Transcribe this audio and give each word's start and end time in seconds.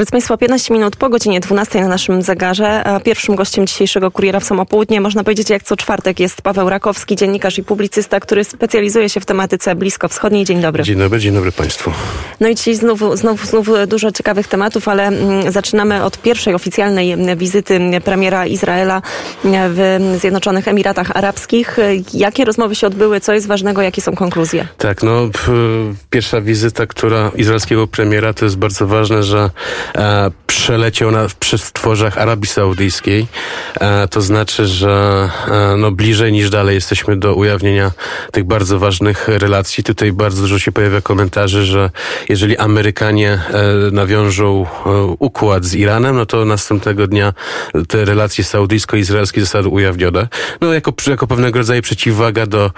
Drodzy 0.00 0.10
Państwo, 0.10 0.38
15 0.38 0.74
minut 0.74 0.96
po 0.96 1.08
godzinie 1.08 1.40
12 1.40 1.80
na 1.80 1.88
naszym 1.88 2.22
zegarze. 2.22 2.84
A 2.84 3.00
Pierwszym 3.00 3.34
gościem 3.34 3.66
dzisiejszego 3.66 4.10
Kuriera 4.10 4.40
w 4.40 4.44
Samopołudnie, 4.44 5.00
można 5.00 5.24
powiedzieć 5.24 5.50
jak 5.50 5.62
co 5.62 5.76
czwartek, 5.76 6.20
jest 6.20 6.42
Paweł 6.42 6.70
Rakowski, 6.70 7.16
dziennikarz 7.16 7.58
i 7.58 7.64
publicysta, 7.64 8.20
który 8.20 8.44
specjalizuje 8.44 9.08
się 9.08 9.20
w 9.20 9.26
tematyce 9.26 9.74
bliskowschodniej. 9.74 10.44
Dzień 10.44 10.60
dobry. 10.60 10.82
Dzień 10.82 10.98
dobry, 10.98 11.20
dzień 11.20 11.34
dobry 11.34 11.52
Państwu. 11.52 11.92
No 12.40 12.48
i 12.48 12.54
dzisiaj 12.54 12.74
znowu, 12.74 13.16
znowu, 13.16 13.46
znowu 13.46 13.86
dużo 13.86 14.12
ciekawych 14.12 14.48
tematów, 14.48 14.88
ale 14.88 15.06
mm, 15.06 15.52
zaczynamy 15.52 16.04
od 16.04 16.22
pierwszej 16.22 16.54
oficjalnej 16.54 17.12
mm, 17.12 17.38
wizyty 17.38 17.80
premiera 18.04 18.46
Izraela 18.46 19.02
mm, 19.44 19.72
w 19.74 20.18
Zjednoczonych 20.20 20.68
Emiratach 20.68 21.16
Arabskich. 21.16 21.76
Jakie 22.14 22.44
rozmowy 22.44 22.74
się 22.74 22.86
odbyły, 22.86 23.20
co 23.20 23.32
jest 23.32 23.46
ważnego, 23.46 23.82
jakie 23.82 24.02
są 24.02 24.14
konkluzje? 24.14 24.68
Tak, 24.78 25.02
no 25.02 25.28
pierwsza 26.10 26.40
wizyta, 26.40 26.86
która 26.86 27.30
izraelskiego 27.36 27.86
premiera, 27.86 28.32
to 28.32 28.44
jest 28.44 28.56
bardzo 28.56 28.86
ważne, 28.86 29.22
że 29.22 29.50
e, 29.96 30.30
przeleciał 30.46 31.10
na, 31.10 31.26
przez 31.40 31.62
stworzach 31.62 32.18
Arabii 32.18 32.46
Saudyjskiej. 32.46 33.26
E, 33.80 34.08
to 34.08 34.20
znaczy, 34.20 34.66
że 34.66 35.28
e, 35.48 35.76
no 35.76 35.90
bliżej 35.90 36.32
niż 36.32 36.50
dalej 36.50 36.74
jesteśmy 36.74 37.16
do 37.16 37.34
ujawnienia 37.34 37.90
tych 38.32 38.44
bardzo 38.44 38.78
ważnych 38.78 39.28
relacji. 39.28 39.84
Tutaj 39.84 40.12
bardzo 40.12 40.42
dużo 40.42 40.58
się 40.58 40.72
pojawia 40.72 41.00
komentarzy, 41.00 41.64
że 41.64 41.90
jeżeli 42.28 42.56
Amerykanie 42.56 43.38
nawiążą 43.92 44.66
układ 45.18 45.64
z 45.64 45.74
Iranem, 45.74 46.16
no 46.16 46.26
to 46.26 46.44
następnego 46.44 47.06
dnia 47.06 47.32
te 47.88 48.04
relacje 48.04 48.44
saudyjsko-izraelskie 48.44 49.40
zostały 49.40 49.68
ujawnione. 49.68 50.28
No 50.60 50.72
jako, 50.72 50.92
jako 51.06 51.26
pewnego 51.26 51.58
rodzaju 51.58 51.82
przeciwwaga 51.82 52.46
do 52.46 52.70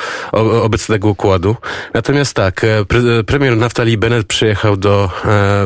obecnego 0.63 1.09
układu. 1.09 1.57
Natomiast 1.95 2.35
tak, 2.35 2.67
pre, 2.89 3.01
premier 3.27 3.57
Naftali 3.57 3.99
Bennett 3.99 4.27
przyjechał 4.27 4.77
do, 4.77 5.11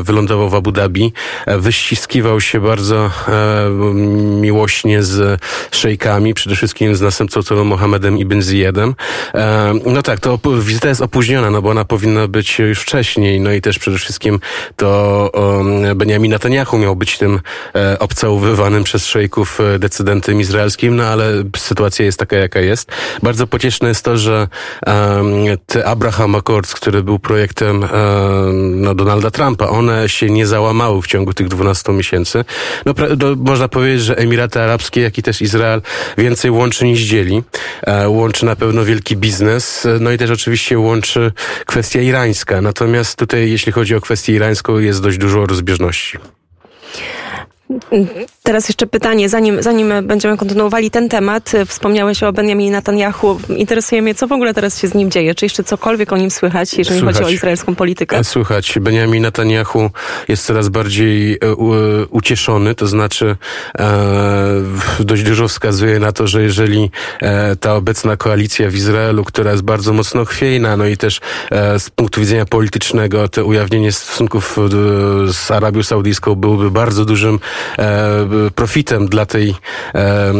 wylądował 0.02 0.50
w 0.50 0.54
Abu 0.54 0.72
Dhabi, 0.72 1.12
wyściskiwał 1.46 2.40
się 2.40 2.60
bardzo 2.60 3.10
e, 3.28 3.70
miłośnie 4.40 5.02
z 5.02 5.40
szejkami, 5.70 6.34
przede 6.34 6.56
wszystkim 6.56 6.96
z 6.96 7.00
następcą 7.00 7.42
tronu 7.42 7.64
Mohamedem 7.64 8.18
Ibn 8.18 8.42
Ziyadem. 8.42 8.94
E, 9.34 9.72
no 9.86 10.02
tak, 10.02 10.20
to 10.20 10.38
wizyta 10.60 10.88
jest 10.88 11.00
opóźniona, 11.00 11.50
no 11.50 11.62
bo 11.62 11.70
ona 11.70 11.84
powinna 11.84 12.28
być 12.28 12.58
już 12.58 12.80
wcześniej, 12.80 13.40
no 13.40 13.52
i 13.52 13.60
też 13.60 13.78
przede 13.78 13.98
wszystkim 13.98 14.40
to 14.76 15.30
Benjamin 15.96 16.30
Netanyahu 16.30 16.78
miał 16.78 16.96
być 16.96 17.18
tym 17.18 17.40
e, 17.74 17.98
obcałowywanym 17.98 18.84
przez 18.84 19.06
szejków 19.06 19.58
decydentem 19.78 20.40
izraelskim, 20.40 20.96
no 20.96 21.04
ale 21.04 21.44
sytuacja 21.56 22.04
jest 22.04 22.18
taka, 22.18 22.36
jaka 22.36 22.60
jest. 22.60 22.92
Bardzo 23.22 23.46
pocieszne 23.46 23.88
jest 23.88 24.04
to, 24.04 24.16
że 24.16 24.48
te 25.66 25.86
Abraham 25.86 26.34
Accords, 26.34 26.74
który 26.74 27.02
był 27.02 27.18
projektem 27.18 27.84
no, 28.74 28.94
Donalda 28.94 29.30
Trumpa, 29.30 29.68
one 29.68 30.08
się 30.08 30.30
nie 30.30 30.46
załamały 30.46 31.02
w 31.02 31.06
ciągu 31.06 31.25
tych 31.34 31.48
12 31.48 31.92
miesięcy. 31.92 32.44
No, 32.86 32.94
do, 33.16 33.36
można 33.36 33.68
powiedzieć, 33.68 34.02
że 34.02 34.18
Emiraty 34.18 34.60
Arabskie, 34.60 35.00
jak 35.00 35.18
i 35.18 35.22
też 35.22 35.42
Izrael 35.42 35.82
więcej 36.18 36.50
łączy 36.50 36.84
niż 36.84 37.00
dzieli. 37.00 37.42
E, 37.82 38.08
łączy 38.08 38.46
na 38.46 38.56
pewno 38.56 38.84
wielki 38.84 39.16
biznes, 39.16 39.86
e, 39.86 39.98
no 40.00 40.10
i 40.12 40.18
też 40.18 40.30
oczywiście 40.30 40.78
łączy 40.78 41.32
kwestia 41.66 42.00
irańska. 42.00 42.60
Natomiast 42.60 43.18
tutaj, 43.18 43.50
jeśli 43.50 43.72
chodzi 43.72 43.94
o 43.94 44.00
kwestię 44.00 44.32
irańską, 44.32 44.78
jest 44.78 45.02
dość 45.02 45.18
dużo 45.18 45.46
rozbieżności. 45.46 46.18
Teraz 48.42 48.68
jeszcze 48.68 48.86
pytanie, 48.86 49.28
zanim, 49.28 49.62
zanim 49.62 49.92
będziemy 50.02 50.36
kontynuowali 50.36 50.90
ten 50.90 51.08
temat. 51.08 51.52
Wspomniałeś 51.66 52.22
o 52.22 52.32
Benjaminie 52.32 52.70
Netanyahu. 52.70 53.40
Interesuje 53.56 54.02
mnie, 54.02 54.14
co 54.14 54.26
w 54.26 54.32
ogóle 54.32 54.54
teraz 54.54 54.80
się 54.80 54.88
z 54.88 54.94
nim 54.94 55.10
dzieje? 55.10 55.34
Czy 55.34 55.44
jeszcze 55.44 55.64
cokolwiek 55.64 56.12
o 56.12 56.16
nim 56.16 56.30
słychać, 56.30 56.78
jeżeli 56.78 57.00
Słychać. 57.00 57.16
chodzi 57.16 57.26
o 57.26 57.34
izraelską 57.34 57.74
politykę? 57.74 58.16
E, 58.18 58.24
Słychać, 58.24 58.78
Benjamin 58.80 59.22
Netanyahu 59.22 59.90
jest 60.28 60.46
coraz 60.46 60.68
bardziej 60.68 61.32
e, 61.32 61.36
e, 61.42 61.56
ucieszony, 62.10 62.74
to 62.74 62.86
znaczy 62.86 63.36
dość 65.00 65.22
dużo 65.22 65.48
wskazuje 65.48 65.98
na 65.98 66.12
to, 66.12 66.26
że 66.26 66.42
jeżeli 66.42 66.90
ta 67.60 67.74
obecna 67.74 68.16
koalicja 68.16 68.70
w 68.70 68.74
Izraelu, 68.74 69.24
która 69.24 69.50
jest 69.50 69.62
bardzo 69.62 69.92
mocno 69.92 70.24
chwiejna, 70.24 70.76
no 70.76 70.86
i 70.86 70.96
też 70.96 71.20
z 71.78 71.90
punktu 71.90 72.20
widzenia 72.20 72.44
politycznego 72.44 73.28
te 73.28 73.44
ujawnienie 73.44 73.92
stosunków 73.92 74.56
z 75.32 75.50
Arabią 75.50 75.82
Saudyjską 75.82 76.34
byłoby 76.34 76.70
bardzo 76.70 77.04
dużym 77.04 77.38
profitem 78.54 79.08
dla 79.08 79.26
tej, 79.26 79.54
e, 79.94 79.98
e, 79.98 80.32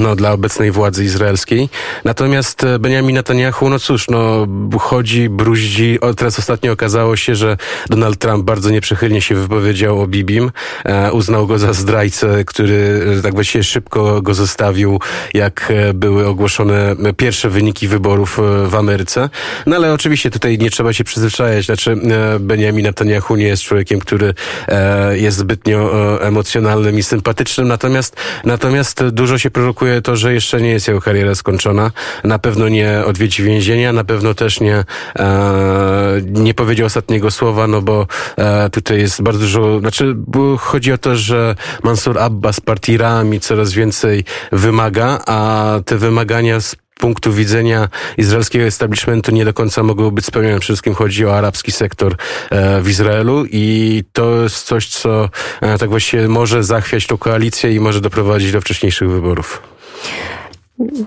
no, 0.00 0.16
dla 0.16 0.32
obecnej 0.32 0.70
władzy 0.70 1.04
izraelskiej. 1.04 1.68
Natomiast 2.04 2.64
e, 2.64 2.78
Benjamin 2.78 3.14
Netanyahu, 3.14 3.68
no 3.70 3.78
cóż, 3.78 4.08
no, 4.08 4.46
chodzi, 4.78 5.28
bruździ. 5.28 6.00
O, 6.00 6.14
teraz 6.14 6.38
ostatnio 6.38 6.72
okazało 6.72 7.16
się, 7.16 7.34
że 7.34 7.56
Donald 7.88 8.18
Trump 8.18 8.44
bardzo 8.44 8.70
nieprzychylnie 8.70 9.20
się 9.20 9.34
wypowiedział 9.34 10.00
o 10.00 10.06
Bibim. 10.06 10.50
E, 10.84 11.12
uznał 11.12 11.46
go 11.46 11.58
za 11.58 11.72
zdrajcę, 11.72 12.44
który 12.44 13.06
e, 13.18 13.22
tak 13.22 13.34
właściwie 13.34 13.64
szybko 13.64 14.22
go 14.22 14.34
zostawił, 14.34 15.00
jak 15.34 15.70
e, 15.70 15.94
były 15.94 16.26
ogłoszone 16.26 16.96
pierwsze 17.16 17.50
wyniki 17.50 17.88
wyborów 17.88 18.38
e, 18.38 18.68
w 18.68 18.74
Ameryce. 18.74 19.28
No 19.66 19.76
ale 19.76 19.92
oczywiście 19.92 20.30
tutaj 20.30 20.58
nie 20.58 20.70
trzeba 20.70 20.92
się 20.92 21.04
przyzwyczajać. 21.04 21.66
Znaczy, 21.66 21.92
e, 21.92 22.38
Benjamin 22.38 22.84
Netanyahu 22.84 23.36
nie 23.36 23.46
jest 23.46 23.62
człowiekiem, 23.62 24.00
który 24.00 24.34
e, 24.68 25.18
jest 25.18 25.36
zbytnio 25.36 25.92
e, 26.20 26.23
emocjonalnym 26.26 26.98
i 26.98 27.02
sympatycznym, 27.02 27.68
natomiast, 27.68 28.16
natomiast 28.44 29.04
dużo 29.08 29.38
się 29.38 29.50
prorokuje 29.50 30.02
to, 30.02 30.16
że 30.16 30.34
jeszcze 30.34 30.60
nie 30.60 30.70
jest 30.70 30.88
jego 30.88 31.00
kariera 31.00 31.34
skończona. 31.34 31.90
Na 32.24 32.38
pewno 32.38 32.68
nie 32.68 33.02
odwiedzi 33.06 33.42
więzienia, 33.42 33.92
na 33.92 34.04
pewno 34.04 34.34
też 34.34 34.60
nie, 34.60 34.84
e, 35.18 36.20
nie 36.24 36.54
powiedział 36.54 36.86
ostatniego 36.86 37.30
słowa, 37.30 37.66
no 37.66 37.82
bo 37.82 38.06
e, 38.36 38.70
tutaj 38.70 38.98
jest 38.98 39.22
bardzo 39.22 39.40
dużo, 39.40 39.80
znaczy 39.80 40.16
chodzi 40.58 40.92
o 40.92 40.98
to, 40.98 41.16
że 41.16 41.56
Mansur 41.82 42.18
Abbas 42.18 42.60
partii 42.60 42.96
Rami 42.96 43.40
coraz 43.40 43.72
więcej 43.72 44.24
wymaga, 44.52 45.20
a 45.26 45.70
te 45.84 45.96
wymagania 45.96 46.60
z 46.60 46.76
punktu 46.98 47.32
widzenia 47.32 47.88
izraelskiego 48.18 48.64
establishmentu 48.64 49.32
nie 49.32 49.44
do 49.44 49.54
końca 49.54 49.82
mogą 49.82 50.10
być 50.10 50.26
spełnione. 50.26 50.60
Przede 50.60 50.64
wszystkim 50.64 50.94
chodzi 50.94 51.26
o 51.26 51.36
arabski 51.36 51.72
sektor 51.72 52.16
e, 52.50 52.80
w 52.82 52.88
Izraelu 52.88 53.44
i 53.50 54.02
to 54.12 54.42
jest 54.42 54.66
coś, 54.66 54.88
co 54.88 55.28
e, 55.60 55.78
tak 55.78 55.90
właściwie 55.90 56.28
może 56.28 56.64
zachwiać 56.64 57.06
tą 57.06 57.18
koalicję 57.18 57.74
i 57.74 57.80
może 57.80 58.00
doprowadzić 58.00 58.52
do 58.52 58.60
wcześniejszych 58.60 59.10
wyborów. 59.10 59.62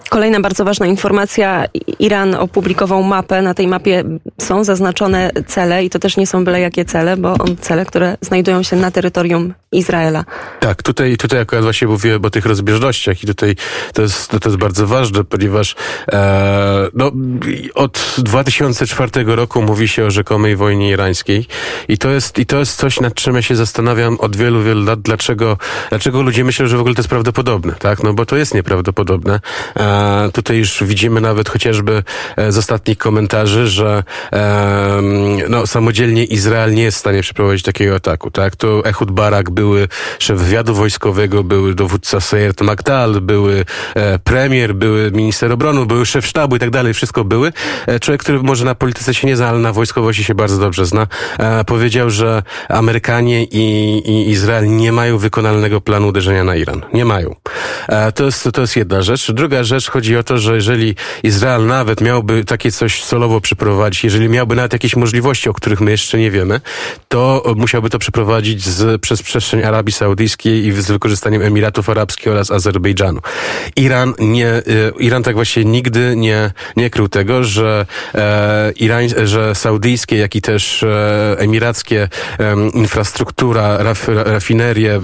Kolejna 0.09 0.39
bardzo 0.39 0.65
ważna 0.65 0.85
informacja. 0.85 1.65
Iran 1.99 2.35
opublikował 2.35 3.03
mapę. 3.03 3.41
Na 3.41 3.53
tej 3.53 3.67
mapie 3.67 4.03
są 4.41 4.63
zaznaczone 4.63 5.31
cele 5.47 5.85
i 5.85 5.89
to 5.89 5.99
też 5.99 6.17
nie 6.17 6.27
są 6.27 6.45
byle 6.45 6.61
jakie 6.61 6.85
cele, 6.85 7.17
bo 7.17 7.35
cele, 7.61 7.85
które 7.85 8.17
znajdują 8.21 8.63
się 8.63 8.75
na 8.75 8.91
terytorium 8.91 9.53
Izraela. 9.72 10.25
Tak, 10.59 10.83
tutaj, 10.83 11.17
tutaj 11.17 11.39
akurat 11.39 11.63
właśnie 11.63 11.88
mówiłem 11.88 12.25
o 12.25 12.29
tych 12.29 12.45
rozbieżnościach 12.45 13.23
i 13.23 13.28
tutaj 13.28 13.55
to 13.94 14.01
jest, 14.01 14.31
to 14.31 14.50
jest 14.50 14.57
bardzo 14.57 14.88
ważne, 14.88 15.23
ponieważ 15.23 15.75
e, 16.11 16.88
no, 16.94 17.11
od 17.75 18.16
2004 18.17 19.11
roku 19.25 19.61
mówi 19.61 19.88
się 19.88 20.05
o 20.05 20.11
rzekomej 20.11 20.55
wojnie 20.55 20.89
irańskiej 20.89 21.45
i 21.88 21.97
to 21.97 22.09
jest, 22.09 22.39
i 22.39 22.45
to 22.45 22.59
jest 22.59 22.78
coś, 22.78 23.00
nad 23.00 23.13
czym 23.13 23.35
ja 23.35 23.41
się 23.41 23.55
zastanawiam 23.55 24.19
od 24.19 24.35
wielu, 24.35 24.63
wielu 24.63 24.83
lat, 24.83 25.01
dlaczego, 25.01 25.57
dlaczego 25.89 26.22
ludzie 26.22 26.44
myślą, 26.44 26.67
że 26.67 26.78
w 26.78 26.79
ogóle 26.79 26.95
to 26.95 26.99
jest 26.99 27.09
prawdopodobne, 27.09 27.73
tak? 27.79 28.03
No 28.03 28.13
bo 28.13 28.25
to 28.25 28.38
jest 28.38 28.53
nieprawdopodobne. 28.53 29.39
E, 29.79 30.29
tutaj 30.34 30.57
już 30.57 30.84
widzimy 30.84 31.22
nawet 31.22 31.49
chociażby 31.49 32.03
e, 32.38 32.51
z 32.51 32.57
ostatnich 32.57 32.97
komentarzy, 32.97 33.67
że 33.67 34.03
e, 34.34 35.01
no, 35.49 35.67
samodzielnie 35.67 36.23
Izrael 36.23 36.73
nie 36.73 36.84
jest 36.84 36.97
w 36.97 36.99
stanie 36.99 37.22
przeprowadzić 37.22 37.63
takiego 37.63 37.95
ataku, 37.95 38.31
tak? 38.31 38.55
To 38.55 38.85
Ehud 38.85 39.11
Barak 39.11 39.49
były 39.57 39.88
szef 40.19 40.40
wywiadu 40.40 40.73
wojskowego, 40.73 41.44
były 41.44 41.75
dowódca 41.75 42.22
Seyert 42.22 42.62
Magdal, 42.62 43.22
były 43.22 43.66
e, 43.95 44.19
premier, 44.19 44.75
były 44.75 45.12
minister 45.12 45.51
obrony, 45.51 45.85
były 45.85 46.06
szef 46.06 46.25
sztabu 46.25 46.56
i 46.56 46.59
tak 46.59 46.69
dalej, 46.69 46.94
wszystko 46.94 47.23
były. 47.23 47.53
E, 47.88 48.00
człowiek, 48.00 48.22
który 48.22 48.44
może 48.44 48.66
na 48.66 48.75
polityce 48.75 49.13
się 49.13 49.28
nie 49.28 49.38
zna, 49.38 49.50
ale 49.50 49.59
na 49.59 49.73
wojskowości 49.73 50.23
się 50.23 50.35
bardzo 50.35 50.57
dobrze 50.57 50.85
zna, 50.85 51.07
e, 51.40 51.63
powiedział, 51.63 52.09
że 52.09 52.44
Amerykanie 52.69 53.44
i, 53.44 53.97
i 54.06 54.29
Izrael 54.29 54.76
nie 54.78 54.91
mają 54.91 55.17
wykonalnego 55.17 55.81
planu 55.81 56.08
uderzenia 56.08 56.43
na 56.43 56.55
Iran. 56.55 56.81
Nie 56.93 57.05
mają. 57.05 57.35
To, 58.16 58.23
jest, 58.23 58.49
to 58.53 58.61
jest 58.61 58.76
jedna 58.76 59.02
rzecz. 59.02 59.31
Druga 59.31 59.64
rzecz 59.64 59.90
chodzi 59.90 60.17
o 60.17 60.23
to, 60.23 60.37
że 60.37 60.55
jeżeli 60.55 60.96
Izrael 61.23 61.66
nawet 61.66 62.02
miałby 62.02 62.46
takie 62.46 62.72
coś 62.72 63.03
solowo 63.03 63.41
przeprowadzić, 63.41 64.03
jeżeli 64.03 64.29
miałby 64.29 64.55
nawet 64.55 64.73
jakieś 64.73 64.96
możliwości, 64.96 65.49
o 65.49 65.53
których 65.53 65.81
my 65.81 65.91
jeszcze 65.91 66.17
nie 66.17 66.31
wiemy, 66.31 66.61
to 67.08 67.53
musiałby 67.55 67.90
to 67.90 67.99
przeprowadzić 67.99 68.64
z, 68.66 69.02
przez 69.02 69.22
przestrzeń 69.47 69.64
Arabii 69.64 69.94
Saudyjskiej 69.94 70.66
i 70.66 70.72
z 70.72 70.91
wykorzystaniem 70.91 71.41
Emiratów 71.41 71.90
Arabskich 71.90 72.28
oraz 72.28 72.52
Azerbejdżanu. 72.52 73.20
Iran 73.76 74.14
nie, 74.20 74.47
e, 74.47 74.64
Iran 74.99 75.23
tak 75.23 75.35
właśnie 75.35 75.66
nigdy 75.66 76.14
nie, 76.16 76.52
nie 76.76 76.90
krył 76.90 77.08
tego, 77.09 77.44
że 77.44 77.85
e, 78.16 78.73
że 79.23 79.55
saudyjskie, 79.55 80.17
jak 80.17 80.35
i 80.35 80.41
też 80.41 80.84
e, 80.84 81.35
emirackie 81.40 82.09
em, 82.38 82.72
infrastruktura, 82.73 83.78
raf, 83.78 84.08
rafinerie, 84.08 85.02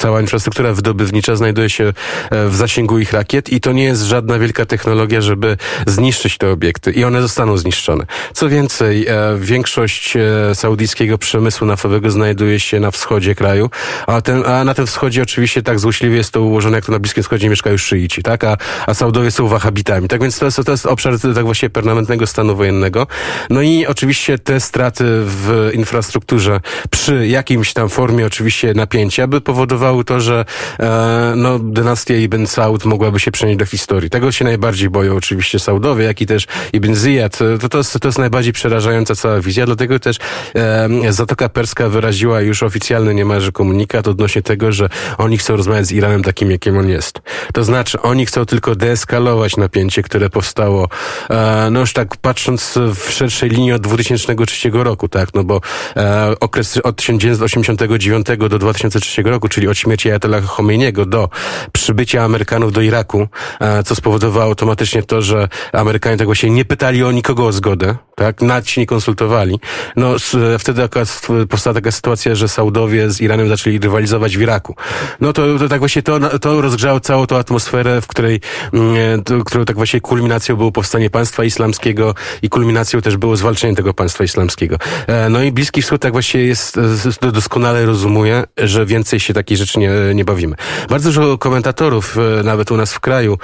cała 0.00 0.20
infrastruktura 0.20 0.72
wydobywnicza 0.72 1.36
znajduje 1.36 1.70
się 1.70 1.84
e, 2.30 2.48
w 2.48 2.56
zasięgu 2.56 2.98
ich 2.98 3.12
rakiet 3.12 3.52
i 3.52 3.60
to 3.60 3.72
nie 3.72 3.84
jest 3.84 4.02
żadna 4.02 4.38
wielka 4.38 4.66
technologia, 4.66 5.20
żeby 5.20 5.56
zniszczyć 5.86 6.38
te 6.38 6.50
obiekty 6.50 6.92
i 6.92 7.04
one 7.04 7.22
zostaną 7.22 7.56
zniszczone. 7.56 8.06
Co 8.34 8.48
więcej, 8.48 9.06
e, 9.06 9.38
większość 9.38 10.16
e, 10.16 10.54
saudyjskiego 10.54 11.18
przemysłu 11.18 11.66
naftowego 11.66 12.10
znajduje 12.10 12.60
się 12.60 12.80
na 12.80 12.90
wschodzie 12.90 13.34
kraju, 13.40 13.70
a, 14.06 14.20
ten, 14.20 14.46
a 14.46 14.64
na 14.64 14.74
tym 14.74 14.86
wschodzie 14.86 15.22
oczywiście 15.22 15.62
tak 15.62 15.78
złośliwie 15.78 16.16
jest 16.16 16.32
to 16.32 16.42
ułożone, 16.42 16.76
jak 16.76 16.84
to 16.84 16.92
na 16.92 16.98
Bliskim 16.98 17.22
Wschodzie 17.22 17.48
mieszkają 17.48 17.76
szyici, 17.76 18.22
tak? 18.22 18.44
A, 18.44 18.56
a 18.86 18.94
Saudowie 18.94 19.30
są 19.30 19.48
wahabitami. 19.48 20.08
Tak 20.08 20.20
więc 20.20 20.38
to 20.38 20.44
jest, 20.44 20.60
to 20.66 20.72
jest 20.72 20.86
obszar 20.86 21.18
tak 21.34 21.44
właśnie 21.44 21.70
permanentnego 21.70 22.26
stanu 22.26 22.56
wojennego. 22.56 23.06
No 23.50 23.62
i 23.62 23.86
oczywiście 23.86 24.38
te 24.38 24.60
straty 24.60 25.04
w 25.06 25.70
infrastrukturze 25.74 26.60
przy 26.90 27.26
jakimś 27.26 27.72
tam 27.72 27.88
formie 27.88 28.26
oczywiście 28.26 28.74
napięcia 28.74 29.26
by 29.26 29.40
powodowały 29.40 30.04
to, 30.04 30.20
że 30.20 30.44
e, 30.80 31.32
no, 31.36 31.58
dynastia 31.58 32.14
Ibn 32.14 32.46
Saud 32.46 32.84
mogłaby 32.84 33.20
się 33.20 33.30
przenieść 33.30 33.58
do 33.58 33.66
historii. 33.66 34.10
Tego 34.10 34.32
się 34.32 34.44
najbardziej 34.44 34.90
boją 34.90 35.16
oczywiście 35.16 35.58
Saudowie, 35.58 36.04
jak 36.04 36.20
i 36.20 36.26
też 36.26 36.46
Ibn 36.72 36.94
Ziyad. 36.94 37.38
To, 37.60 37.68
to, 37.68 37.78
jest, 37.78 38.00
to 38.00 38.08
jest 38.08 38.18
najbardziej 38.18 38.52
przerażająca 38.52 39.14
cała 39.14 39.40
wizja, 39.40 39.66
dlatego 39.66 39.98
też 39.98 40.16
e, 40.54 41.12
Zatoka 41.12 41.48
Perska 41.48 41.88
wyraziła 41.88 42.40
już 42.40 42.62
oficjalny 42.62 43.14
niemalże 43.30 43.52
komunikat 43.52 44.08
odnośnie 44.08 44.42
tego, 44.42 44.72
że 44.72 44.88
oni 45.18 45.38
chcą 45.38 45.56
rozmawiać 45.56 45.86
z 45.86 45.92
Iranem 45.92 46.22
takim, 46.22 46.50
jakim 46.50 46.78
on 46.78 46.88
jest. 46.88 47.20
To 47.52 47.64
znaczy, 47.64 48.02
oni 48.02 48.26
chcą 48.26 48.46
tylko 48.46 48.74
deeskalować 48.74 49.56
napięcie, 49.56 50.02
które 50.02 50.30
powstało, 50.30 50.88
e, 51.30 51.68
no 51.70 51.80
już 51.80 51.92
tak 51.92 52.16
patrząc 52.16 52.78
w 52.94 53.10
szerszej 53.10 53.50
linii 53.50 53.72
od 53.72 53.82
2003 53.82 54.70
roku, 54.72 55.08
tak, 55.08 55.34
no 55.34 55.44
bo 55.44 55.60
e, 55.96 56.34
okres 56.40 56.76
od 56.76 56.96
1989 56.96 58.26
do 58.38 58.58
2003 58.58 59.22
roku, 59.22 59.48
czyli 59.48 59.68
od 59.68 59.78
śmierci 59.78 60.08
Ayatollah 60.08 60.44
Khomeiniego 60.44 61.06
do 61.06 61.28
przybycia 61.72 62.24
Amerykanów 62.24 62.72
do 62.72 62.80
Iraku, 62.80 63.28
e, 63.60 63.82
co 63.82 63.94
spowodowało 63.94 64.44
automatycznie 64.44 65.02
to, 65.02 65.22
że 65.22 65.48
Amerykanie 65.72 66.16
tak 66.16 66.26
właśnie 66.26 66.50
nie 66.50 66.64
pytali 66.64 67.04
o 67.04 67.12
nikogo 67.12 67.46
o 67.46 67.52
zgodę, 67.52 67.94
tak, 68.14 68.42
nawet 68.42 68.68
się 68.68 68.80
nie 68.80 68.86
konsultowali. 68.86 69.60
No, 69.96 70.14
wtedy 70.58 70.82
akurat 70.82 71.20
powstała 71.48 71.74
taka 71.74 71.90
sytuacja, 71.90 72.34
że 72.34 72.48
Saudowie 72.48 73.10
z 73.10 73.19
Iranem 73.22 73.48
zaczęli 73.48 73.78
rywalizować 73.78 74.36
w 74.36 74.40
Iraku. 74.40 74.76
No 75.20 75.32
to, 75.32 75.58
to 75.58 75.68
tak 75.68 75.78
właśnie 75.78 76.02
to, 76.02 76.38
to 76.38 76.60
rozgrzało 76.60 77.00
całą 77.00 77.26
tą 77.26 77.36
atmosferę, 77.36 78.00
w 78.00 78.06
której, 78.06 78.40
mm, 78.72 79.24
to, 79.24 79.44
którą 79.44 79.64
tak 79.64 79.76
właśnie 79.76 80.00
kulminacją 80.00 80.56
było 80.56 80.72
powstanie 80.72 81.10
państwa 81.10 81.44
islamskiego 81.44 82.14
i 82.42 82.48
kulminacją 82.48 83.00
też 83.00 83.16
było 83.16 83.36
zwalczenie 83.36 83.76
tego 83.76 83.94
państwa 83.94 84.24
islamskiego. 84.24 84.76
E, 85.06 85.28
no 85.28 85.42
i 85.42 85.52
Bliski 85.52 85.82
Wschód 85.82 86.02
tak 86.02 86.12
właśnie 86.12 86.42
jest, 86.42 86.78
e, 87.22 87.32
doskonale 87.32 87.86
rozumuje, 87.86 88.44
że 88.56 88.86
więcej 88.86 89.20
się 89.20 89.34
takiej 89.34 89.56
rzeczy 89.56 89.78
nie, 89.78 89.90
nie 90.14 90.24
bawimy. 90.24 90.56
Bardzo 90.88 91.08
dużo 91.08 91.38
komentatorów, 91.38 92.16
e, 92.40 92.42
nawet 92.42 92.70
u 92.70 92.76
nas 92.76 92.94
w 92.94 93.00
kraju, 93.00 93.38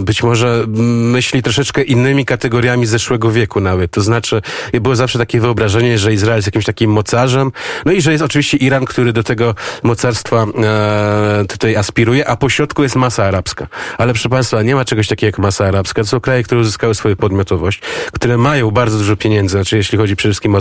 być 0.00 0.22
może 0.22 0.64
myśli 0.68 1.42
troszeczkę 1.42 1.82
innymi 1.82 2.24
kategoriami 2.24 2.86
zeszłego 2.86 3.30
wieku 3.30 3.60
nawet. 3.60 3.90
To 3.90 4.00
znaczy, 4.00 4.42
było 4.72 4.96
zawsze 4.96 5.18
takie 5.18 5.40
wyobrażenie, 5.40 5.98
że 5.98 6.12
Izrael 6.12 6.38
jest 6.38 6.48
jakimś 6.48 6.64
takim 6.64 6.90
mocarzem, 6.90 7.52
no 7.86 7.92
i 7.92 8.00
że 8.00 8.12
jest 8.12 8.24
oczywiście 8.24 8.56
Iran, 8.56 8.84
który 8.84 8.97
do 9.04 9.22
tego 9.22 9.54
mocarstwa 9.82 10.46
e, 10.64 11.44
tutaj 11.48 11.76
aspiruje, 11.76 12.28
a 12.28 12.36
po 12.36 12.48
środku 12.48 12.82
jest 12.82 12.96
masa 12.96 13.24
arabska. 13.24 13.66
Ale 13.98 14.12
proszę 14.12 14.28
Państwa, 14.28 14.62
nie 14.62 14.74
ma 14.74 14.84
czegoś 14.84 15.08
takiego 15.08 15.28
jak 15.28 15.38
masa 15.38 15.66
arabska. 15.66 16.02
To 16.02 16.08
są 16.08 16.20
kraje, 16.20 16.42
które 16.42 16.60
uzyskały 16.60 16.94
swoją 16.94 17.16
podmiotowość, 17.16 17.80
które 18.12 18.38
mają 18.38 18.70
bardzo 18.70 18.98
dużo 18.98 19.16
pieniędzy, 19.16 19.52
znaczy 19.52 19.76
jeśli 19.76 19.98
chodzi 19.98 20.16
przede 20.16 20.32
wszystkim 20.32 20.54
o, 20.54 20.58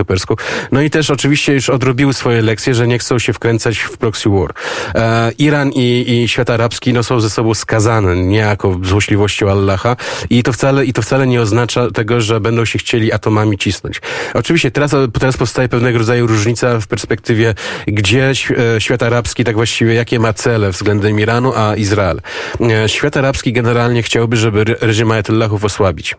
o 0.00 0.04
Perską. 0.04 0.34
No 0.72 0.82
i 0.82 0.90
też 0.90 1.10
oczywiście 1.10 1.54
już 1.54 1.70
odrobiły 1.70 2.14
swoje 2.14 2.42
lekcje, 2.42 2.74
że 2.74 2.86
nie 2.86 2.98
chcą 2.98 3.18
się 3.18 3.32
wkręcać 3.32 3.78
w 3.78 3.96
proxy 3.96 4.28
war. 4.28 4.50
E, 4.94 5.32
Iran 5.38 5.70
i, 5.72 6.04
i 6.08 6.28
świat 6.28 6.50
arabski 6.50 6.92
no, 6.92 7.02
są 7.02 7.20
ze 7.20 7.30
sobą 7.30 7.54
skazane 7.54 8.16
niejako 8.16 8.78
złośliwością 8.82 9.50
Allaha 9.50 9.96
i 10.30 10.42
to 10.42 10.52
wcale, 10.52 10.84
i 10.84 10.92
to 10.92 11.02
wcale 11.02 11.26
nie 11.26 11.40
oznacza 11.40 11.90
tego, 11.90 12.20
że 12.20 12.40
będą 12.40 12.64
się 12.64 12.78
chcieli 12.78 13.12
atomami 13.12 13.58
cisnąć. 13.58 14.00
Oczywiście 14.34 14.70
teraz, 14.70 14.94
teraz 15.18 15.36
powstaje 15.36 15.68
pewnego 15.68 15.98
rodzaju 15.98 16.26
różnica 16.26 16.80
w 16.80 16.86
perspektywie, 16.86 17.54
gdzie 17.86 18.30
e, 18.30 18.80
świat 18.80 19.02
arabski 19.02 19.44
tak 19.44 19.54
właściwie, 19.54 19.94
jakie 19.94 20.18
ma 20.18 20.32
cele 20.32 20.70
względem 20.70 21.20
Iranu, 21.20 21.52
a 21.56 21.76
Izrael. 21.76 22.20
E, 22.60 22.88
świat 22.88 23.16
arabski 23.16 23.52
generalnie 23.52 24.02
chciałby, 24.02 24.36
żeby 24.36 24.64
reżim 24.64 25.10
Ayatollahów 25.10 25.64
osłabić. 25.64 26.14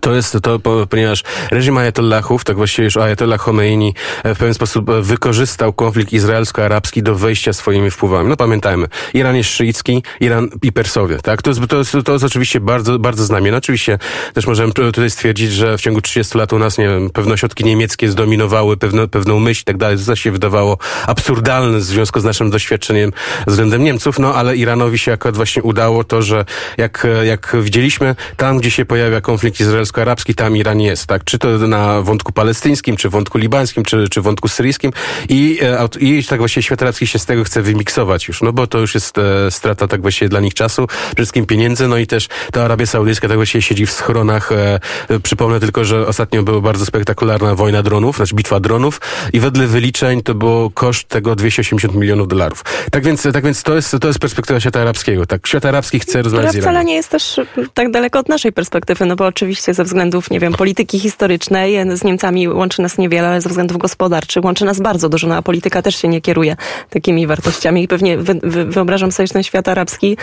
To 0.00 0.14
jest 0.14 0.38
to, 0.42 0.58
ponieważ 0.90 1.22
reżim 1.50 1.78
Ayatollahów, 1.78 2.44
tak 2.44 2.56
właściwie 2.56 2.84
już 2.84 2.96
Ayatollah 2.96 3.40
Khomeini 3.40 3.94
e, 4.24 4.34
w 4.34 4.38
pewien 4.38 4.54
sposób 4.54 4.90
e, 4.90 5.02
wykorzystał 5.02 5.72
konflikt 5.72 6.12
izraelsko-arabski 6.12 7.02
do 7.02 7.14
wejścia 7.14 7.52
swoimi 7.52 7.90
wpływami. 7.90 8.28
No 8.28 8.36
pamiętajmy, 8.36 8.86
Iran 9.14 9.36
jest 9.36 9.50
szyicki, 9.50 10.02
Iran 10.20 10.48
i 10.62 10.72
Persowie, 10.72 11.18
tak? 11.22 11.42
To 11.42 11.50
jest, 11.50 11.60
to 11.68 11.78
jest, 11.78 11.96
to 12.04 12.12
jest 12.12 12.24
oczywiście 12.24 12.60
bardzo, 12.60 12.98
bardzo 12.98 13.24
znamienne. 13.24 13.58
Oczywiście 13.58 13.98
też 14.34 14.46
możemy 14.46 14.72
tutaj 14.72 15.10
stwierdzić, 15.10 15.52
że 15.52 15.78
w 15.78 15.80
ciągu 15.80 16.00
30 16.00 16.38
lat 16.38 16.52
u 16.52 16.58
nas, 16.58 16.78
nie 16.78 16.88
wiem, 16.88 17.10
pewne 17.10 17.34
ośrodki 17.34 17.64
niemieckie 17.64 18.08
zdominowały 18.08 18.76
pewne, 18.76 19.08
pewną 19.08 19.40
myśl 19.40 19.60
i 19.62 19.64
tak 19.64 19.76
dalej. 19.76 19.98
To 20.06 20.16
się 20.16 20.30
wydawało 20.30 20.78
absurdalne 21.06 21.78
w 21.78 21.82
związku 21.82 22.20
z 22.20 22.24
naszym 22.24 22.50
doświadczeniem 22.50 23.12
względem 23.46 23.84
Niemców, 23.84 24.18
no 24.18 24.34
ale 24.34 24.56
Iranowi 24.56 24.98
się 24.98 25.12
akurat 25.12 25.36
właśnie 25.36 25.62
udało 25.62 26.04
to, 26.04 26.22
że 26.22 26.44
jak, 26.76 27.06
jak 27.24 27.56
widzieliśmy, 27.60 28.14
tam 28.36 28.58
gdzie 28.58 28.70
się 28.70 28.84
pojawia 28.84 29.20
konflikt 29.20 29.60
izraelski 29.60 29.77
izraelsko-arabski, 29.78 30.34
tam 30.34 30.56
Iran 30.56 30.80
jest, 30.80 31.06
tak? 31.06 31.24
Czy 31.24 31.38
to 31.38 31.48
na 31.48 32.02
wątku 32.02 32.32
palestyńskim, 32.32 32.96
czy 32.96 33.08
wątku 33.08 33.38
libańskim, 33.38 33.84
czy, 33.84 34.08
czy 34.08 34.20
wątku 34.20 34.48
syryjskim 34.48 34.92
i, 35.28 35.58
e, 35.62 35.88
i 36.00 36.24
tak 36.24 36.38
właśnie 36.38 36.62
świat 36.62 36.82
arabski 36.82 37.06
się 37.06 37.18
z 37.18 37.26
tego 37.26 37.44
chce 37.44 37.62
wymiksować 37.62 38.28
już, 38.28 38.42
no 38.42 38.52
bo 38.52 38.66
to 38.66 38.78
już 38.78 38.94
jest 38.94 39.18
e, 39.18 39.50
strata 39.50 39.88
tak 39.88 40.02
właśnie 40.02 40.28
dla 40.28 40.40
nich 40.40 40.54
czasu, 40.54 40.86
przede 40.86 41.14
wszystkim 41.16 41.46
pieniędzy, 41.46 41.88
no 41.88 41.98
i 41.98 42.06
też 42.06 42.28
ta 42.52 42.64
Arabia 42.64 42.86
Saudyjska 42.86 43.28
tak 43.28 43.36
właśnie 43.36 43.62
siedzi 43.62 43.86
w 43.86 43.92
schronach. 43.92 44.52
E, 44.52 44.80
przypomnę 45.22 45.60
tylko, 45.60 45.84
że 45.84 46.06
ostatnio 46.06 46.42
była 46.42 46.60
bardzo 46.60 46.86
spektakularna 46.86 47.54
wojna 47.54 47.82
dronów, 47.82 48.16
znaczy 48.16 48.34
bitwa 48.34 48.60
dronów 48.60 49.00
i 49.32 49.40
wedle 49.40 49.66
wyliczeń 49.66 50.22
to 50.22 50.34
było 50.34 50.70
koszt 50.70 51.08
tego 51.08 51.36
280 51.36 51.94
milionów 51.94 52.28
dolarów. 52.28 52.64
Tak 52.90 53.04
więc, 53.04 53.22
tak 53.22 53.44
więc 53.44 53.62
to 53.62 53.74
jest, 53.74 53.96
to 54.00 54.08
jest 54.08 54.18
perspektywa 54.18 54.60
świata 54.60 54.80
arabskiego, 54.80 55.26
tak? 55.26 55.46
Świat 55.46 55.64
arabski 55.64 56.00
chce 56.00 56.22
rozmawiać 56.22 56.50
Która 56.50 56.62
wcale 56.62 56.84
nie 56.84 56.94
jest 56.94 57.10
też 57.10 57.40
tak 57.74 57.90
daleko 57.90 58.18
od 58.18 58.28
naszej 58.28 58.52
perspektywy, 58.52 59.06
no 59.06 59.16
bo 59.16 59.26
oczywiście 59.26 59.67
ze 59.74 59.84
względów, 59.84 60.30
nie 60.30 60.40
wiem, 60.40 60.52
polityki 60.52 60.98
historycznej. 60.98 61.76
Z 61.94 62.04
Niemcami 62.04 62.48
łączy 62.48 62.82
nas 62.82 62.98
niewiele, 62.98 63.28
ale 63.28 63.40
ze 63.40 63.48
względów 63.48 63.78
gospodarczych 63.78 64.44
łączy 64.44 64.64
nas 64.64 64.80
bardzo 64.80 65.08
dużo, 65.08 65.28
no 65.28 65.36
a 65.36 65.42
polityka 65.42 65.82
też 65.82 65.96
się 65.96 66.08
nie 66.08 66.20
kieruje 66.20 66.56
takimi 66.90 67.26
wartościami. 67.26 67.82
I 67.82 67.88
pewnie 67.88 68.18
wy, 68.18 68.40
wy, 68.42 68.64
wyobrażam 68.64 69.12
sobie, 69.12 69.26
że 69.26 69.32
ten 69.32 69.42
świat 69.42 69.68
arabski 69.68 70.16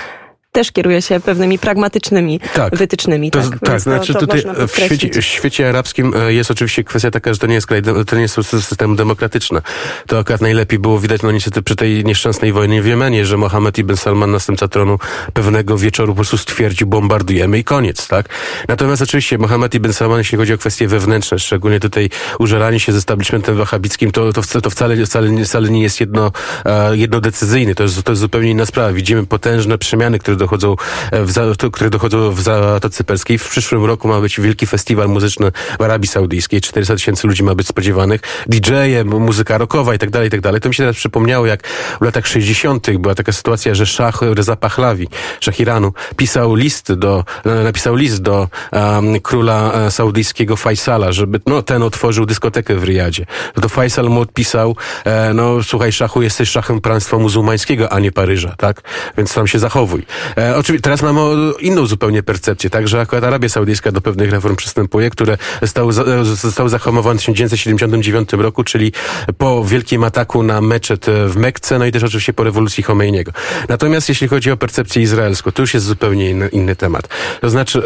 też 0.56 0.72
kieruje 0.72 1.02
się 1.02 1.20
pewnymi 1.20 1.60
pragmatycznymi 1.60 2.40
tak. 2.54 2.76
wytycznymi. 2.76 3.32
To, 3.32 3.42
tak, 3.42 3.60
tak 3.60 3.80
znaczy 3.80 4.14
to 4.14 4.20
tutaj 4.20 4.44
w 4.68 4.72
świecie, 4.72 5.22
w 5.22 5.26
świecie, 5.26 5.70
arabskim 5.70 6.14
e, 6.16 6.34
jest 6.34 6.52
oczywiście 6.52 6.84
kwestia 6.84 7.12
taka, 7.12 7.34
że 7.34 7.40
to 7.40 7.48
nie 7.48 7.56
jest 7.56 7.68
kraj, 7.68 7.82
to 8.08 8.16
nie 8.16 8.22
jest 8.22 8.36
system 8.44 8.96
demokratyczny. 8.96 9.62
To 10.08 10.20
akurat 10.20 10.42
najlepiej 10.42 10.80
było 10.80 11.00
widać, 11.00 11.22
no 11.22 11.32
niestety 11.32 11.62
przy 11.62 11.76
tej 11.76 12.06
nieszczęsnej 12.06 12.54
wojnie 12.54 12.82
w 12.82 12.86
Jemenie, 12.86 13.26
że 13.26 13.38
Mohammed 13.38 13.78
ibn 13.78 13.96
Salman, 13.96 14.32
następca 14.32 14.68
tronu, 14.68 15.00
pewnego 15.34 15.78
wieczoru 15.78 16.12
po 16.14 16.16
prostu 16.16 16.38
stwierdził, 16.38 16.88
bombardujemy 16.88 17.60
i 17.60 17.64
koniec, 17.64 18.08
tak? 18.08 18.30
Natomiast 18.68 19.02
oczywiście 19.02 19.38
Mohammed 19.38 19.76
ibn 19.76 19.94
Salman, 19.94 20.18
jeśli 20.18 20.38
chodzi 20.38 20.54
o 20.54 20.58
kwestie 20.58 20.88
wewnętrzne, 20.88 21.40
szczególnie 21.40 21.80
tutaj 21.80 22.10
użeranie 22.40 22.80
się 22.80 22.92
z 22.92 22.96
establishmentem 22.96 23.56
wahabickim, 23.56 24.12
to, 24.12 24.34
to, 24.34 24.62
to 24.62 24.70
wcale, 24.70 25.06
wcale, 25.06 25.46
wcale 25.46 25.70
nie 25.70 25.82
jest 25.82 26.00
jedno, 26.00 26.26
uh, 26.26 26.72
jednodecyzyjny. 26.94 27.76
To 27.76 27.84
jest, 27.84 28.04
to 28.04 28.12
jest 28.12 28.22
zupełnie 28.22 28.52
inna 28.52 28.66
sprawa. 28.66 28.94
Widzimy 28.94 29.26
potężne 29.26 29.78
przemiany, 29.78 30.20
które 30.20 30.38
dochodzą 30.46 30.76
e, 31.12 31.26
w, 31.26 31.72
które 31.72 31.90
dochodzą 31.90 32.32
w 32.32 32.42
Zatoce 32.42 33.04
Perskiej. 33.04 33.38
W 33.38 33.50
przyszłym 33.50 33.86
roku 33.86 34.08
ma 34.08 34.22
być 34.22 34.40
wielki 34.40 34.68
festiwal 34.68 35.10
muzyczny 35.10 35.52
w 35.80 35.82
Arabii 35.82 36.08
Saudyjskiej. 36.08 36.62
400 36.62 36.94
tysięcy 36.96 37.28
ludzi 37.28 37.44
ma 37.44 37.56
być 37.56 37.68
spodziewanych. 37.68 38.22
DJ-e, 38.48 39.04
muzyka 39.04 39.58
rockowa 39.58 39.96
i 39.96 40.00
tak 40.00 40.10
dalej, 40.10 40.28
i 40.28 40.32
tak 40.32 40.42
dalej. 40.42 40.62
To 40.62 40.70
mi 40.70 40.76
się 40.76 40.84
teraz 40.84 40.96
przypomniało, 40.96 41.46
jak 41.46 41.68
w 42.02 42.06
latach 42.06 42.28
60. 42.28 42.98
była 42.98 43.16
taka 43.16 43.32
sytuacja, 43.32 43.76
że 43.76 43.86
Szach 43.86 44.22
Reza 44.22 44.56
Pahlavi, 44.56 45.08
Szach 45.40 45.60
Iranu, 45.60 45.94
pisał 46.18 46.56
list 46.56 46.94
do, 46.94 47.24
napisał 47.64 47.96
list 47.96 48.22
do 48.22 48.48
um, 48.72 49.20
króla 49.22 49.74
e, 49.74 49.92
saudyjskiego 49.92 50.56
Faisala, 50.56 51.12
żeby 51.12 51.40
no, 51.46 51.62
ten 51.62 51.84
otworzył 51.84 52.26
dyskotekę 52.26 52.76
w 52.76 52.84
Riyadzie. 52.84 53.26
To 53.62 53.70
Faisal 53.70 54.10
mu 54.10 54.22
odpisał, 54.22 54.76
e, 55.06 55.34
no 55.34 55.64
słuchaj 55.64 55.92
Szachu, 55.92 56.22
jesteś 56.22 56.50
szachem 56.50 56.82
państwa 56.82 57.18
muzułmańskiego, 57.18 57.94
a 57.94 58.00
nie 58.00 58.12
Paryża, 58.12 58.56
tak? 58.58 58.82
Więc 59.18 59.34
tam 59.34 59.48
się 59.48 59.60
zachowuj. 59.60 60.06
E, 60.38 60.56
oczywiście 60.56 60.82
teraz 60.82 61.02
mamy 61.02 61.22
inną 61.60 61.86
zupełnie 61.86 62.24
percepcję, 62.24 62.70
także 62.70 63.00
akurat 63.02 63.24
Arabia 63.24 63.50
Saudyjska 63.50 63.92
do 63.92 64.02
pewnych 64.02 64.32
reform 64.32 64.56
przystępuje, 64.56 65.10
które 65.10 65.38
zostały, 65.62 65.94
zostały 66.24 66.70
zahamowane 66.70 67.20
w 67.20 67.22
1979 67.22 68.34
roku, 68.34 68.64
czyli 68.64 68.92
po 69.38 69.66
wielkim 69.66 70.04
ataku 70.04 70.44
na 70.44 70.62
meczet 70.62 71.06
w 71.28 71.36
Mekce, 71.36 71.80
no 71.80 71.86
i 71.86 71.92
też 71.92 72.04
oczywiście 72.04 72.34
po 72.34 72.44
rewolucji 72.44 72.84
Chomeiniego. 72.84 73.32
Natomiast 73.70 74.10
jeśli 74.10 74.28
chodzi 74.28 74.52
o 74.52 74.58
percepcję 74.58 75.02
izraelską, 75.02 75.52
to 75.52 75.62
już 75.62 75.74
jest 75.74 75.86
zupełnie 75.86 76.30
inny, 76.30 76.48
inny 76.48 76.76
temat. 76.76 77.08
To 77.42 77.50
znaczy, 77.50 77.82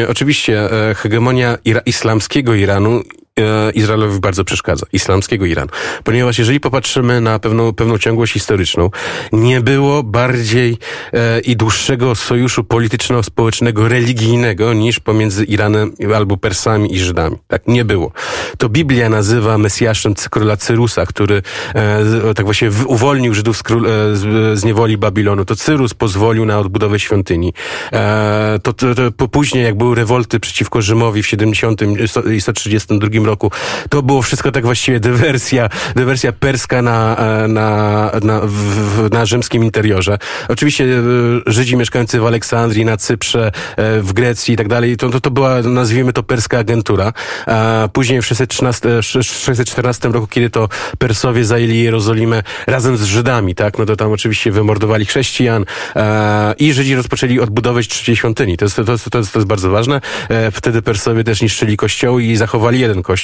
e, 0.00 0.08
oczywiście 0.08 0.72
e, 0.90 0.94
hegemonia 0.94 1.58
ira 1.64 1.80
islamskiego 1.80 2.54
Iranu 2.54 3.00
e, 3.00 3.02
Izraelowi 3.74 4.20
bardzo 4.20 4.44
przeszkadza, 4.44 4.86
islamskiego 4.92 5.46
Iranu. 5.46 5.70
Ponieważ 6.04 6.38
jeżeli 6.38 6.60
popatrzymy 6.60 7.20
na 7.20 7.38
pewną, 7.38 7.72
pewną 7.72 7.98
ciągłość 7.98 8.32
historyczną, 8.32 8.90
nie 9.32 9.60
było 9.60 10.02
bardziej 10.02 10.78
e, 11.12 11.40
i 11.40 11.56
dłuższego 11.56 12.14
sojuszu 12.14 12.64
polityczno-społecznego, 12.64 13.88
religijnego 13.88 14.72
niż 14.72 15.00
pomiędzy 15.00 15.44
Iranem 15.44 15.92
albo 16.16 16.36
Persami 16.36 16.94
i 16.94 16.98
Żydami. 16.98 17.36
Tak, 17.48 17.62
nie 17.66 17.84
było. 17.84 18.12
To 18.58 18.68
Biblia 18.68 19.08
nazywa 19.08 19.58
Mesjaszem 19.58 20.14
króla 20.30 20.56
Cyrusa, 20.56 21.06
który 21.06 21.42
e, 21.74 22.34
tak 22.34 22.44
właśnie 22.44 22.70
uwolnił 22.86 23.34
Żydów 23.34 23.56
z, 23.56 23.62
król, 23.62 23.86
e, 23.86 24.16
z, 24.16 24.58
z 24.58 24.64
niewoli 24.64 24.98
Babilonu. 24.98 25.44
To 25.44 25.56
Cyrus 25.56 25.94
pozwolił 25.94 26.44
na 26.44 26.58
odbudowę 26.58 27.00
świątyni. 27.00 27.52
E, 27.92 28.58
to, 28.62 28.72
to, 28.72 28.86
to 29.16 29.28
później, 29.28 29.64
jak 29.64 29.74
były 29.74 29.94
rewolty 29.96 30.40
przeciwko 30.40 30.82
Rzymowi 30.82 31.22
w 31.22 31.26
70 31.26 31.80
i 32.34 32.40
132 32.40 33.08
roku, 33.28 33.50
to 33.90 34.02
było 34.02 34.22
wszystko 34.22 34.52
tak 34.52 34.64
właściwie 34.64 35.00
dywersja, 35.00 35.68
dywersja 35.96 36.32
perska 36.32 36.82
na, 36.82 37.16
e, 37.16 37.48
na, 37.48 38.10
na, 38.22 38.40
w, 38.44 39.08
na 39.12 39.26
rzymskim 39.26 39.64
interiorze. 39.64 40.18
Oczywiście 40.48 40.84
e, 40.84 40.92
Żydzi 41.46 41.76
mieszkający 41.76 42.20
w 42.20 42.26
Aleksandrii, 42.26 42.84
na 42.84 42.96
Cyprze, 42.96 43.52
e, 43.76 44.00
w 44.00 44.12
Grecji 44.12 44.54
i 44.54 44.56
tak 44.56 44.68
dalej, 44.68 44.96
to, 44.96 45.10
to, 45.10 45.20
to 45.20 45.30
była, 45.30 45.62
nazwijmy 45.62 46.12
to, 46.12 46.22
perska 46.22 46.58
agentura. 46.58 47.12
Później 47.92 48.22
w 48.22 48.26
613, 48.26 49.02
614 49.02 50.08
roku, 50.08 50.26
kiedy 50.26 50.50
to 50.50 50.68
Persowie 50.98 51.44
zajęli 51.44 51.78
Jerozolimę 51.78 52.42
razem 52.66 52.96
z 52.96 53.02
Żydami, 53.02 53.54
tak, 53.54 53.78
no 53.78 53.86
to 53.86 53.96
tam 53.96 54.12
oczywiście 54.12 54.52
wymordowali 54.52 55.06
chrześcijan 55.06 55.64
i 56.58 56.72
Żydzi 56.72 56.94
rozpoczęli 56.94 57.40
odbudowę 57.40 57.82
trzeciej 57.82 58.16
świątyni. 58.16 58.56
To 58.56 58.64
jest, 58.64 58.76
to, 58.76 58.84
to, 58.84 59.10
to 59.10 59.18
jest 59.18 59.44
bardzo 59.44 59.70
ważne. 59.70 60.00
Wtedy 60.52 60.82
Persowie 60.82 61.24
też 61.24 61.42
niszczyli 61.42 61.76
kościoły 61.76 62.22
i 62.22 62.36
zachowali 62.36 62.80
jeden 62.80 63.02
kościół, 63.02 63.17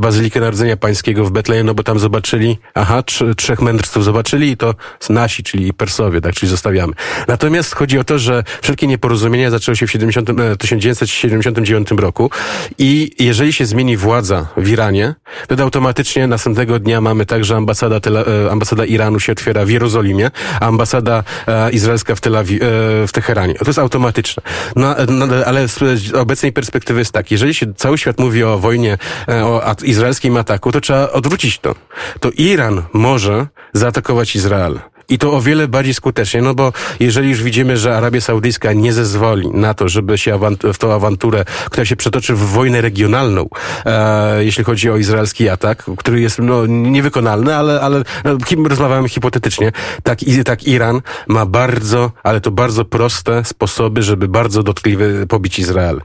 Bazylikę 0.00 0.40
Narodzenia 0.40 0.76
Pańskiego 0.76 1.24
w 1.24 1.30
Betlejem, 1.30 1.66
no 1.66 1.74
bo 1.74 1.82
tam 1.82 1.98
zobaczyli, 1.98 2.58
aha, 2.74 3.02
tr 3.02 3.34
trzech 3.36 3.62
mędrców 3.62 4.04
zobaczyli 4.04 4.50
i 4.50 4.56
to 4.56 4.74
nasi, 5.10 5.42
czyli 5.42 5.72
Persowie, 5.72 6.20
tak, 6.20 6.34
czyli 6.34 6.50
zostawiamy. 6.50 6.92
Natomiast 7.28 7.74
chodzi 7.74 7.98
o 7.98 8.04
to, 8.04 8.18
że 8.18 8.44
wszelkie 8.62 8.86
nieporozumienia 8.86 9.50
zaczęły 9.50 9.76
się 9.76 9.86
w 9.86 9.90
70, 9.90 10.30
1979 10.58 11.92
e, 11.92 11.96
roku 11.96 12.30
i 12.78 13.10
jeżeli 13.18 13.52
się 13.52 13.66
zmieni 13.66 13.96
władza 13.96 14.46
w 14.56 14.68
Iranie, 14.68 15.14
to 15.48 15.62
automatycznie 15.62 16.26
następnego 16.26 16.78
dnia 16.78 17.00
mamy 17.00 17.26
tak, 17.26 17.44
że 17.44 17.56
ambasada, 17.56 18.00
tele, 18.00 18.24
ambasada 18.50 18.84
Iranu 18.84 19.20
się 19.20 19.32
otwiera 19.32 19.64
w 19.64 19.70
Jerozolimie, 19.70 20.30
a 20.60 20.66
ambasada 20.66 21.24
e, 21.46 21.70
izraelska 21.70 22.14
w, 22.14 22.20
Tel 22.20 22.36
Awiw, 22.36 22.62
e, 22.62 22.66
w 23.06 23.10
Teheranie. 23.12 23.54
To 23.54 23.66
jest 23.66 23.78
automatyczne. 23.78 24.42
No, 24.76 24.94
no, 25.08 25.26
ale 25.46 25.68
z 25.68 26.14
obecnej 26.14 26.52
perspektywy 26.52 26.98
jest 26.98 27.12
tak, 27.12 27.30
jeżeli 27.30 27.54
się 27.54 27.74
cały 27.74 27.98
świat 27.98 28.18
mówi 28.18 28.44
o 28.44 28.58
wojnie, 28.58 28.98
o 29.44 29.74
izraelskim 29.82 30.36
ataku, 30.36 30.72
to 30.72 30.80
trzeba 30.80 31.10
odwrócić 31.12 31.58
to. 31.58 31.74
To 32.20 32.30
Iran 32.30 32.82
może 32.92 33.46
zaatakować 33.72 34.36
Izrael. 34.36 34.80
I 35.12 35.18
to 35.18 35.32
o 35.32 35.40
wiele 35.40 35.68
bardziej 35.68 35.94
skutecznie, 35.94 36.42
no 36.42 36.54
bo 36.54 36.72
jeżeli 37.00 37.30
już 37.30 37.42
widzimy, 37.42 37.76
że 37.76 37.96
Arabia 37.96 38.20
Saudyjska 38.20 38.72
nie 38.72 38.92
zezwoli 38.92 39.50
na 39.50 39.74
to, 39.74 39.88
żeby 39.88 40.18
się 40.18 40.38
w 40.74 40.78
tą 40.78 40.92
awanturę, 40.92 41.44
która 41.70 41.84
się 41.84 41.96
przetoczy 41.96 42.34
w 42.34 42.38
wojnę 42.38 42.80
regionalną, 42.80 43.48
e, 43.86 44.44
jeśli 44.44 44.64
chodzi 44.64 44.90
o 44.90 44.96
izraelski 44.96 45.48
atak, 45.48 45.84
który 45.98 46.20
jest 46.20 46.38
no, 46.38 46.66
niewykonalny, 46.66 47.56
ale, 47.56 47.80
ale 47.80 48.02
no, 48.24 48.38
rozmawiamy 48.68 49.08
hipotetycznie, 49.08 49.72
tak, 50.02 50.18
tak 50.44 50.64
Iran 50.64 51.00
ma 51.28 51.46
bardzo, 51.46 52.12
ale 52.22 52.40
to 52.40 52.50
bardzo 52.50 52.84
proste 52.84 53.44
sposoby, 53.44 54.02
żeby 54.02 54.28
bardzo 54.28 54.62
dotkliwie 54.62 55.06
pobić 55.28 55.58
Izrael. 55.58 56.00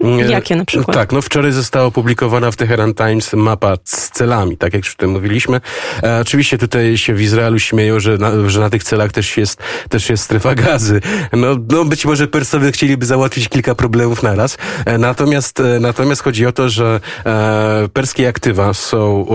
E, 0.00 0.30
Jakie 0.30 0.56
na 0.56 0.64
przykład? 0.64 0.96
Tak, 0.96 1.12
no 1.12 1.22
wczoraj 1.22 1.52
została 1.52 1.86
opublikowana 1.86 2.50
w 2.50 2.56
Teheran 2.56 2.94
Times 2.94 3.32
mapa 3.32 3.76
z 3.84 4.10
celami, 4.10 4.56
tak 4.56 4.74
jak 4.74 4.84
już 4.84 4.94
tutaj 4.94 5.08
mówiliśmy. 5.08 5.60
E, 6.02 6.20
oczywiście 6.20 6.58
tutaj 6.58 6.98
się 6.98 7.14
w 7.14 7.22
Izraelu 7.22 7.58
śmieją, 7.58 8.00
że 8.00 8.18
na, 8.18 8.30
że 8.52 8.60
na 8.60 8.70
tych 8.70 8.84
celach 8.84 9.12
też 9.12 9.36
jest, 9.36 9.62
też 9.88 10.10
jest 10.10 10.24
strefa 10.24 10.54
gazy. 10.54 11.00
No, 11.32 11.48
no 11.68 11.84
być 11.84 12.04
może 12.04 12.28
Persowie 12.28 12.72
chcieliby 12.72 13.06
załatwić 13.06 13.48
kilka 13.48 13.74
problemów 13.74 14.22
naraz. 14.22 14.58
E, 14.84 14.98
natomiast, 14.98 15.60
e, 15.60 15.80
natomiast 15.80 16.22
chodzi 16.22 16.46
o 16.46 16.52
to, 16.52 16.68
że 16.68 17.00
e, 17.26 17.88
perskie 17.92 18.28
aktywa 18.28 18.74
są 18.74 19.26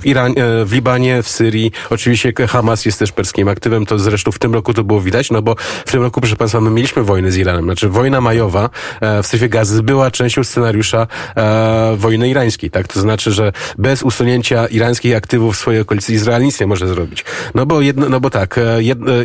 w, 0.00 0.06
Iranie, 0.06 0.34
w 0.64 0.72
Libanie, 0.72 1.22
w 1.22 1.28
Syrii. 1.28 1.72
Oczywiście 1.90 2.32
Hamas 2.48 2.84
jest 2.84 2.98
też 2.98 3.12
perskim 3.12 3.48
aktywem. 3.48 3.86
To 3.86 3.98
zresztą 3.98 4.32
w 4.32 4.38
tym 4.38 4.54
roku 4.54 4.74
to 4.74 4.84
było 4.84 5.00
widać, 5.00 5.30
no 5.30 5.42
bo 5.42 5.56
w 5.86 5.92
tym 5.92 6.02
roku, 6.02 6.20
proszę 6.20 6.36
Państwa, 6.36 6.60
my 6.60 6.70
mieliśmy 6.70 7.02
wojnę 7.02 7.30
z 7.30 7.36
Iranem. 7.36 7.64
Znaczy 7.64 7.88
wojna 7.88 8.20
majowa 8.20 8.70
w 9.22 9.26
strefie 9.26 9.48
gazy 9.48 9.82
była 9.82 10.10
częścią 10.10 10.44
scenariusza 10.44 11.06
wojny 11.96 12.28
irańskiej. 12.28 12.70
Tak? 12.70 12.88
To 12.88 13.00
znaczy, 13.00 13.32
że 13.32 13.52
bez 13.78 14.02
usunięcia 14.02 14.66
irańskich 14.66 15.16
aktywów 15.16 15.56
w 15.56 15.58
swojej 15.58 15.80
okolicy 15.80 16.12
Izrael 16.12 16.42
nic 16.42 16.60
nie 16.60 16.66
może 16.66 16.88
zrobić. 16.88 17.24
No 17.54 17.66
bo 17.66 17.80
jedno, 17.80 18.08
no 18.08 18.20
bo 18.20 18.30
tak, 18.34 18.58
e, 18.58 18.78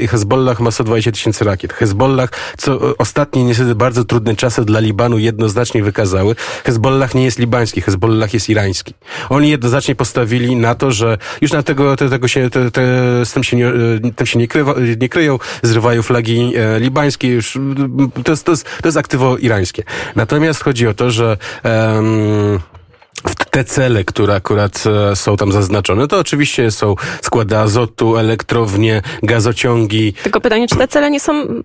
e, 0.04 0.08
Hezbollah 0.08 0.60
ma 0.60 0.72
120 0.72 1.12
tysięcy 1.12 1.46
rakiet. 1.46 1.74
Hezbollah, 1.74 2.30
co 2.58 2.98
ostatnie 2.98 3.44
niestety 3.44 3.76
bardzo 3.76 4.04
trudne 4.04 4.36
czasy 4.36 4.66
dla 4.66 4.80
Libanu 4.80 5.18
jednoznacznie 5.18 5.84
wykazały, 5.84 6.36
Hezbollah 6.66 7.16
nie 7.16 7.26
jest 7.26 7.40
libański, 7.40 7.82
Hezbollah 7.82 8.34
jest 8.34 8.50
irański. 8.50 8.94
Oni 9.30 9.50
jednoznacznie 9.50 9.96
postawili 9.96 10.56
na 10.56 10.76
to, 10.76 10.92
że 10.92 11.18
już 11.42 11.52
na 11.52 11.64
tego, 11.64 11.96
te, 11.96 12.10
tego 12.10 12.28
się, 12.28 12.50
te, 12.50 12.72
te, 12.72 12.82
z 13.26 13.34
tym 13.34 13.44
się 13.44 13.58
nie, 13.58 13.68
e, 13.68 13.74
tym 14.16 14.28
się 14.28 14.40
nie, 14.40 14.48
krywa, 14.48 14.76
nie 15.02 15.10
kryją, 15.10 15.40
zrywają 15.64 16.02
flagi 16.02 16.54
e, 16.56 16.80
libańskie, 16.80 17.28
już 17.28 17.58
to 18.24 18.32
jest, 18.32 18.46
to, 18.46 18.52
jest, 18.52 18.66
to 18.82 18.88
jest 18.88 18.98
aktywo 18.98 19.38
irańskie. 19.38 19.84
Natomiast 20.16 20.64
chodzi 20.64 20.88
o 20.88 20.94
to, 20.94 21.12
że 21.12 21.38
um, 21.64 22.60
te 23.52 23.64
cele, 23.64 24.04
które 24.04 24.36
akurat 24.36 24.84
e, 25.12 25.16
są 25.16 25.38
tam 25.38 25.52
zaznaczone, 25.52 26.08
to 26.08 26.20
oczywiście 26.20 26.72
są 26.72 26.96
składy 27.22 27.58
azotu, 27.58 28.18
elektrownie, 28.18 29.02
gazociągi. 29.24 30.14
Tylko 30.24 30.42
pytanie, 30.42 30.68
czy 30.68 30.76
te 30.76 30.88
cele 30.88 31.12
nie 31.12 31.20
są 31.20 31.34
mm, 31.34 31.64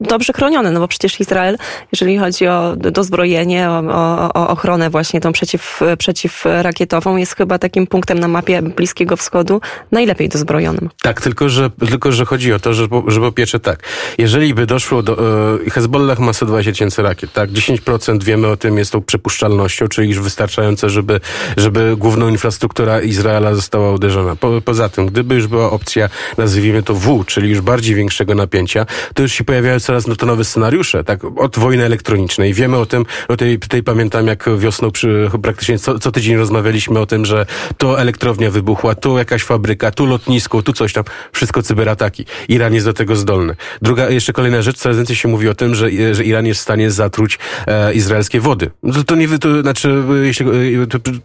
dobrze 0.00 0.32
chronione? 0.32 0.70
No 0.70 0.80
bo 0.80 0.88
przecież 0.88 1.20
Izrael, 1.20 1.58
jeżeli 1.92 2.18
chodzi 2.18 2.46
o 2.46 2.76
dozbrojenie, 2.76 3.70
o, 3.70 3.78
o, 3.78 4.32
o 4.34 4.48
ochronę 4.48 4.90
właśnie 4.90 5.20
tą 5.20 5.32
przeciw, 5.32 5.80
przeciwrakietową, 5.98 7.16
jest 7.16 7.36
chyba 7.36 7.58
takim 7.58 7.86
punktem 7.86 8.18
na 8.18 8.28
mapie 8.28 8.62
Bliskiego 8.62 9.16
Wschodu 9.16 9.60
najlepiej 9.92 10.28
dozbrojonym. 10.28 10.90
Tak, 11.02 11.20
tylko 11.20 11.48
że, 11.48 11.70
tylko, 11.70 12.12
że 12.12 12.24
chodzi 12.24 12.52
o 12.52 12.58
to, 12.58 12.74
że, 12.74 12.88
że 13.06 13.20
po 13.20 13.32
pierwsze 13.32 13.60
tak, 13.60 13.82
jeżeli 14.18 14.54
by 14.54 14.66
doszło 14.66 15.02
do... 15.02 15.18
E, 15.66 15.70
Hezbollah 15.70 16.18
ma 16.18 16.32
120 16.32 16.72
tysięcy 16.72 17.02
rakiet, 17.02 17.32
tak? 17.32 17.50
10% 17.50 18.22
wiemy 18.22 18.46
o 18.46 18.56
tym 18.56 18.78
jest 18.78 18.92
tą 18.92 19.02
przepuszczalnością, 19.02 19.88
czyli 19.88 20.08
już 20.08 20.20
wystarczające, 20.20 20.90
żeby, 20.90 21.17
żeby 21.56 21.96
główną 21.96 22.28
infrastruktura 22.28 23.00
Izraela 23.00 23.54
została 23.54 23.92
uderzona. 23.92 24.36
Po, 24.36 24.60
poza 24.64 24.88
tym, 24.88 25.06
gdyby 25.06 25.34
już 25.34 25.46
była 25.46 25.70
opcja, 25.70 26.08
nazwijmy 26.38 26.82
to 26.82 26.94
W, 26.94 27.24
czyli 27.24 27.50
już 27.50 27.60
bardziej 27.60 27.94
większego 27.94 28.34
napięcia, 28.34 28.86
to 29.14 29.22
już 29.22 29.32
się 29.32 29.44
pojawiają 29.44 29.80
coraz 29.80 30.06
no 30.06 30.16
to 30.16 30.26
nowe 30.26 30.44
scenariusze, 30.44 31.04
tak, 31.04 31.24
od 31.24 31.58
wojny 31.58 31.84
elektronicznej. 31.84 32.54
Wiemy 32.54 32.76
o 32.76 32.86
tym, 32.86 33.06
o 33.28 33.36
tej, 33.36 33.58
tej 33.58 33.82
pamiętam, 33.82 34.26
jak 34.26 34.44
wiosną 34.58 34.90
przy, 34.90 35.30
praktycznie 35.42 35.78
co, 35.78 35.98
co 35.98 36.12
tydzień 36.12 36.36
rozmawialiśmy 36.36 37.00
o 37.00 37.06
tym, 37.06 37.24
że 37.24 37.46
to 37.78 38.00
elektrownia 38.00 38.50
wybuchła, 38.50 38.94
tu 38.94 39.18
jakaś 39.18 39.42
fabryka, 39.42 39.90
tu 39.90 40.06
lotnisko, 40.06 40.62
tu 40.62 40.72
coś 40.72 40.92
tam, 40.92 41.04
wszystko 41.32 41.62
cyberataki. 41.62 42.26
Iran 42.48 42.74
jest 42.74 42.86
do 42.86 42.92
tego 42.92 43.16
zdolny. 43.16 43.56
Druga, 43.82 44.10
jeszcze 44.10 44.32
kolejna 44.32 44.62
rzecz, 44.62 44.76
coraz 44.76 44.96
więcej 44.96 45.16
się 45.16 45.28
mówi 45.28 45.48
o 45.48 45.54
tym, 45.54 45.74
że, 45.74 45.90
że 46.12 46.24
Iran 46.24 46.46
jest 46.46 46.60
w 46.60 46.62
stanie 46.62 46.90
zatruć 46.90 47.38
e, 47.66 47.94
izraelskie 47.94 48.40
wody. 48.40 48.70
To, 48.94 49.04
to 49.04 49.16
nie, 49.16 49.38
to 49.38 49.60
znaczy, 49.60 50.02
jeśli, 50.22 50.46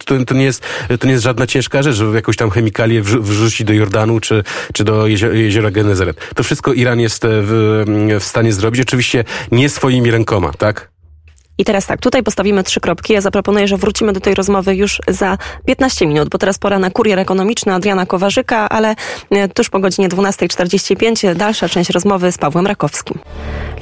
to, 0.04 0.24
to, 0.24 0.34
nie 0.34 0.44
jest, 0.44 0.62
to 1.00 1.06
nie 1.06 1.12
jest 1.12 1.24
żadna 1.24 1.46
ciężka 1.46 1.82
rzecz, 1.82 1.96
żeby 1.96 2.16
jakąś 2.16 2.36
tam 2.36 2.50
chemikalię 2.50 3.02
wrzucić 3.02 3.66
do 3.66 3.72
Jordanu 3.72 4.20
czy, 4.20 4.44
czy 4.72 4.84
do 4.84 5.06
jeziora, 5.06 5.70
Genezeret. 5.70 6.16
To 6.34 6.42
wszystko 6.42 6.72
Iran 6.72 7.00
jest 7.00 7.22
w, 7.26 7.84
w 8.20 8.24
stanie 8.24 8.52
zrobić. 8.52 8.80
Oczywiście 8.80 9.24
nie 9.52 9.68
swoimi 9.68 10.10
rękoma, 10.10 10.52
tak? 10.52 10.93
I 11.58 11.64
teraz 11.64 11.86
tak, 11.86 12.00
tutaj 12.00 12.22
postawimy 12.22 12.62
trzy 12.62 12.80
kropki. 12.80 13.12
Ja 13.12 13.20
zaproponuję, 13.20 13.68
że 13.68 13.76
wrócimy 13.76 14.12
do 14.12 14.20
tej 14.20 14.34
rozmowy 14.34 14.76
już 14.76 15.00
za 15.08 15.38
15 15.66 16.06
minut, 16.06 16.28
bo 16.28 16.38
teraz 16.38 16.58
pora 16.58 16.78
na 16.78 16.90
kurier 16.90 17.18
ekonomiczny 17.18 17.74
Adriana 17.74 18.06
Kowarzyka, 18.06 18.68
ale 18.68 18.94
e, 19.30 19.48
tuż 19.48 19.70
po 19.70 19.80
godzinie 19.80 20.08
12.45 20.08 21.34
dalsza 21.34 21.68
część 21.68 21.90
rozmowy 21.90 22.32
z 22.32 22.38
Pawłem 22.38 22.66
Rakowskim. 22.66 23.18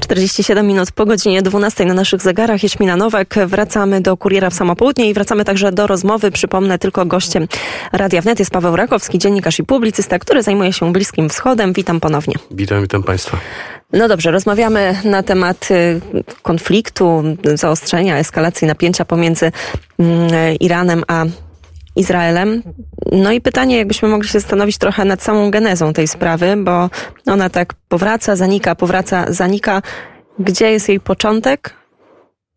47 0.01 0.67
minut 0.67 0.93
po 0.93 1.07
godzinie 1.07 1.43
12 1.43 1.85
na 1.85 1.95
naszych 1.95 2.23
zegarach. 2.23 2.63
Jaśmina 2.63 2.97
Nowak. 2.97 3.35
Wracamy 3.47 4.01
do 4.01 4.17
kuriera 4.17 4.51
w 4.51 4.55
samopołudnie 4.55 5.11
i 5.11 5.15
wracamy 5.15 5.45
także 5.45 5.73
do 5.73 5.87
rozmowy. 5.87 6.31
Przypomnę 6.31 6.79
tylko 6.79 7.07
gościem 7.07 7.49
Radia 7.93 8.23
Wnet 8.23 8.39
jest 8.39 8.51
Paweł 8.51 8.77
Rakowski, 8.77 9.19
dziennikarz 9.19 9.59
i 9.59 9.65
publicysta, 9.65 10.19
który 10.19 10.43
zajmuje 10.43 10.73
się 10.73 10.93
Bliskim 10.93 11.29
Wschodem. 11.29 11.73
Witam 11.73 12.01
ponownie. 12.01 12.35
Witam, 12.51 12.83
witam 12.83 13.03
Państwa. 13.03 13.39
No 13.93 14.09
dobrze, 14.09 14.31
rozmawiamy 14.31 14.95
na 15.05 15.23
temat 15.23 15.69
y, 15.71 16.01
konfliktu, 16.43 17.23
zaostrzenia, 17.55 18.19
eskalacji 18.19 18.67
napięcia 18.67 19.05
pomiędzy 19.05 19.53
mm, 19.99 20.31
Iranem 20.61 21.05
a 21.09 21.25
Izraelem. 21.97 22.63
No 23.13 23.33
i 23.33 23.41
pytanie, 23.41 23.77
jakbyśmy 23.79 24.09
mogli 24.09 24.29
się 24.29 24.41
zastanowić 24.41 24.79
trochę 24.79 25.05
nad 25.05 25.23
samą 25.23 25.51
genezą 25.51 25.93
tej 25.93 26.09
sprawy, 26.09 26.57
bo 26.57 26.91
ona 27.27 27.51
tak 27.51 27.75
powraca, 27.89 28.37
zanika, 28.37 28.75
powraca, 28.75 29.25
zanika. 29.29 29.83
Gdzie 30.39 30.71
jest 30.71 30.89
jej 30.89 31.01
początek? 31.01 31.82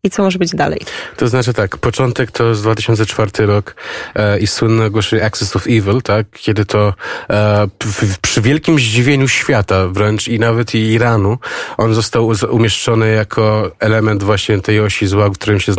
I 0.06 0.10
co 0.10 0.22
może 0.22 0.38
być 0.38 0.54
dalej? 0.54 0.80
To 1.16 1.28
znaczy 1.28 1.54
tak, 1.54 1.76
początek 1.76 2.30
to 2.30 2.44
jest 2.44 2.62
2004 2.62 3.46
rok 3.46 3.76
e, 4.14 4.38
i 4.38 4.46
słynne 4.46 4.86
ogłoszenie 4.86 5.24
Access 5.24 5.56
of 5.56 5.66
Evil, 5.66 6.02
tak, 6.02 6.26
kiedy 6.32 6.64
to 6.64 6.94
e, 7.30 7.68
przy 8.22 8.42
wielkim 8.42 8.78
zdziwieniu 8.78 9.28
świata 9.28 9.88
wręcz 9.88 10.28
i 10.28 10.38
nawet 10.38 10.74
i 10.74 10.78
Iranu, 10.78 11.38
on 11.76 11.94
został 11.94 12.32
umieszczony 12.50 13.12
jako 13.12 13.70
element 13.80 14.22
właśnie 14.22 14.60
tej 14.60 14.80
osi 14.80 15.06
zła, 15.06 15.28
w 15.28 15.32
którym 15.32 15.60
się 15.60 15.72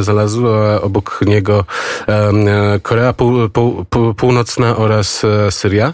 znalazł, 0.00 0.48
a 0.48 0.80
obok 0.80 1.20
niego 1.26 1.64
e, 2.08 2.80
Korea 2.82 3.12
Pół, 3.12 3.48
Pół, 3.48 3.84
Pół, 3.84 4.14
Północna 4.14 4.76
oraz 4.76 5.24
e, 5.24 5.50
Syria. 5.50 5.92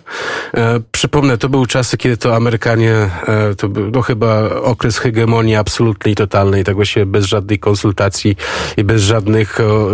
E, 0.54 0.80
przypomnę, 0.92 1.38
to 1.38 1.48
były 1.48 1.66
czasy, 1.66 1.96
kiedy 1.96 2.16
to 2.16 2.36
Amerykanie, 2.36 2.94
e, 3.26 3.54
to 3.54 3.68
był 3.68 3.90
no, 3.90 4.02
chyba 4.02 4.48
okres 4.48 4.98
hegemonii 4.98 5.56
absolutnej 5.56 6.14
totalnej, 6.14 6.64
tak 6.64 6.74
właśnie 6.74 7.06
bez 7.06 7.24
żadnej 7.24 7.58
konsultacji 7.70 8.36
i 8.76 8.84
bez 8.84 9.02
żadnych 9.02 9.60
o, 9.60 9.88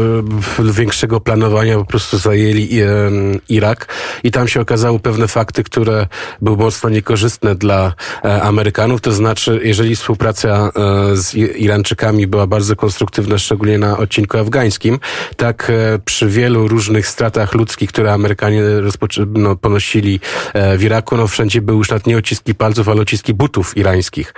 większego 0.62 1.20
planowania 1.20 1.78
po 1.78 1.84
prostu 1.84 2.18
zajęli 2.18 2.80
e, 2.80 2.86
Irak 3.48 3.88
i 4.24 4.30
tam 4.30 4.48
się 4.48 4.60
okazały 4.60 5.00
pewne 5.00 5.28
fakty, 5.28 5.64
które 5.64 6.06
były 6.40 6.56
mocno 6.56 6.90
niekorzystne 6.90 7.54
dla 7.54 7.94
e, 8.24 8.42
Amerykanów, 8.42 9.00
to 9.00 9.12
znaczy 9.12 9.60
jeżeli 9.64 9.96
współpraca 9.96 10.48
e, 10.48 11.16
z 11.16 11.34
Irańczykami 11.34 12.26
była 12.26 12.46
bardzo 12.46 12.76
konstruktywna, 12.76 13.38
szczególnie 13.38 13.78
na 13.78 13.98
odcinku 13.98 14.38
afgańskim, 14.38 14.98
tak 15.36 15.72
przy 16.04 16.28
wielu 16.28 16.68
różnych 16.68 17.06
stratach 17.06 17.54
ludzkich, 17.54 17.88
które 17.88 18.12
Amerykanie 18.12 18.62
no, 19.26 19.56
ponosili 19.56 20.20
w 20.78 20.82
Iraku, 20.82 21.16
no 21.16 21.26
wszędzie 21.26 21.62
były 21.62 21.78
już 21.78 21.90
nawet 21.90 22.06
nie 22.06 22.18
odciski 22.18 22.54
palców, 22.54 22.88
ale 22.88 23.00
odciski 23.00 23.34
butów 23.34 23.76
irańskich. 23.76 24.34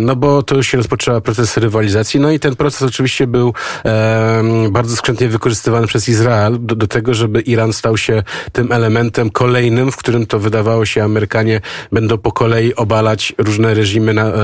No 0.00 0.16
bo 0.16 0.42
to 0.42 0.56
już 0.56 0.66
się 0.66 0.76
rozpoczęła 0.76 1.20
proces 1.20 1.56
rywalizacji, 1.56 2.20
no 2.20 2.30
i 2.30 2.38
ten 2.38 2.53
proces 2.56 2.82
oczywiście 2.82 3.26
był 3.26 3.54
e, 3.84 4.42
bardzo 4.70 4.96
skrzętnie 4.96 5.28
wykorzystywany 5.28 5.86
przez 5.86 6.08
Izrael 6.08 6.58
do, 6.60 6.76
do, 6.76 6.86
tego, 6.86 7.14
żeby 7.14 7.40
Iran 7.40 7.72
stał 7.72 7.96
się 7.96 8.22
tym 8.52 8.72
elementem 8.72 9.30
kolejnym, 9.30 9.92
w 9.92 9.96
którym 9.96 10.26
to 10.26 10.38
wydawało 10.38 10.86
się 10.86 11.04
Amerykanie 11.04 11.60
będą 11.92 12.18
po 12.18 12.32
kolei 12.32 12.74
obalać 12.74 13.32
różne 13.38 13.74
reżimy 13.74 14.14
na, 14.14 14.26
e, 14.26 14.34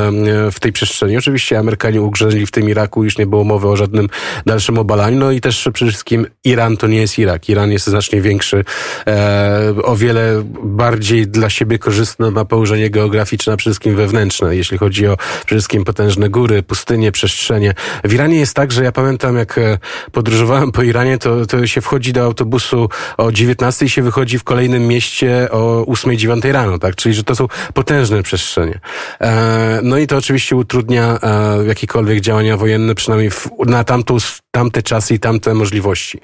w 0.50 0.61
tej 0.61 0.73
przestrzeni. 0.73 1.17
Oczywiście 1.17 1.59
Amerykanie 1.59 2.02
ugrzęźli 2.02 2.47
w 2.47 2.50
tym 2.50 2.69
Iraku, 2.69 3.05
już 3.05 3.19
nie 3.19 3.26
było 3.26 3.45
mowy 3.45 3.69
o 3.69 3.76
żadnym 3.76 4.09
dalszym 4.47 4.79
obalaniu, 4.79 5.19
no 5.19 5.31
i 5.31 5.40
też 5.40 5.69
przede 5.73 5.90
wszystkim 5.90 6.26
Iran 6.45 6.76
to 6.76 6.87
nie 6.87 7.00
jest 7.00 7.19
Irak. 7.19 7.49
Iran 7.49 7.71
jest 7.71 7.87
znacznie 7.87 8.21
większy, 8.21 8.64
e, 9.07 9.73
o 9.83 9.97
wiele 9.97 10.43
bardziej 10.62 11.26
dla 11.26 11.50
siebie 11.50 11.79
korzystne 11.79 12.31
ma 12.31 12.45
położenie 12.45 12.90
geograficzne, 12.90 13.52
a 13.52 13.57
przede 13.57 13.71
wszystkim 13.71 13.97
wewnętrzne, 13.97 14.57
jeśli 14.57 14.79
chodzi 14.79 15.07
o 15.07 15.17
przede 15.17 15.59
wszystkim 15.59 15.85
potężne 15.85 16.29
góry, 16.29 16.62
pustynie, 16.62 17.12
przestrzenie. 17.12 17.75
W 18.04 18.14
Iranie 18.14 18.37
jest 18.37 18.54
tak, 18.54 18.73
że 18.73 18.85
ja 18.85 18.92
pamiętam, 18.92 19.37
jak 19.37 19.59
e, 19.59 19.78
podróżowałem 20.12 20.73
po 20.73 20.82
Iranie, 20.82 21.18
to, 21.18 21.47
to 21.47 21.66
się 21.66 21.80
wchodzi 21.80 22.12
do 22.12 22.25
autobusu 22.25 22.88
o 23.16 23.32
19 23.32 23.87
i 23.87 23.88
się 23.88 24.02
wychodzi 24.02 24.38
w 24.38 24.44
kolejnym 24.44 24.87
mieście 24.87 25.49
o 25.50 25.85
8-9 25.88 26.52
rano, 26.52 26.78
tak? 26.78 26.97
Czyli, 26.97 27.14
że 27.14 27.25
to 27.25 27.35
są 27.35 27.47
potężne 27.75 28.23
przestrzenie. 28.23 28.80
E, 29.20 29.80
no 29.82 29.99
i 29.99 30.06
to 30.06 30.16
oczywiście 30.16 30.56
utrudnia 30.56 31.18
e, 31.23 31.66
jakiekolwiek 31.66 32.20
działania 32.20 32.56
wojenne, 32.56 32.94
przynajmniej 32.94 33.30
na 33.66 33.85
tamtą, 33.85 34.16
tamte 34.50 34.82
czasy 34.82 35.14
i 35.14 35.18
tamte 35.18 35.54
możliwości. 35.54 36.20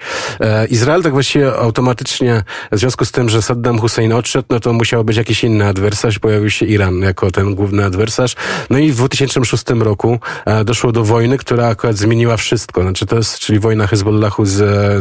Izrael 0.70 1.02
tak 1.02 1.12
właściwie 1.12 1.54
automatycznie, 1.54 2.42
w 2.72 2.78
związku 2.78 3.04
z 3.04 3.12
tym, 3.12 3.28
że 3.28 3.42
Saddam 3.42 3.78
Hussein 3.78 4.12
odszedł, 4.12 4.46
no 4.50 4.60
to 4.60 4.72
musiał 4.72 5.04
być 5.04 5.16
jakiś 5.16 5.44
inny 5.44 5.66
adwersarz, 5.66 6.18
pojawił 6.18 6.50
się 6.50 6.66
Iran 6.66 7.00
jako 7.00 7.30
ten 7.30 7.54
główny 7.54 7.84
adwersarz. 7.84 8.34
No 8.70 8.78
i 8.78 8.92
w 8.92 8.96
2006 8.96 9.64
roku 9.68 10.20
doszło 10.64 10.92
do 10.92 11.04
wojny, 11.04 11.38
która 11.38 11.55
akurat 11.64 11.96
zmieniła 11.96 12.36
wszystko. 12.36 12.82
Znaczy 12.82 13.06
to 13.06 13.16
jest, 13.16 13.38
czyli 13.38 13.58
wojna 13.58 13.86
Hezbollahu 13.86 14.44
z, 14.44 14.54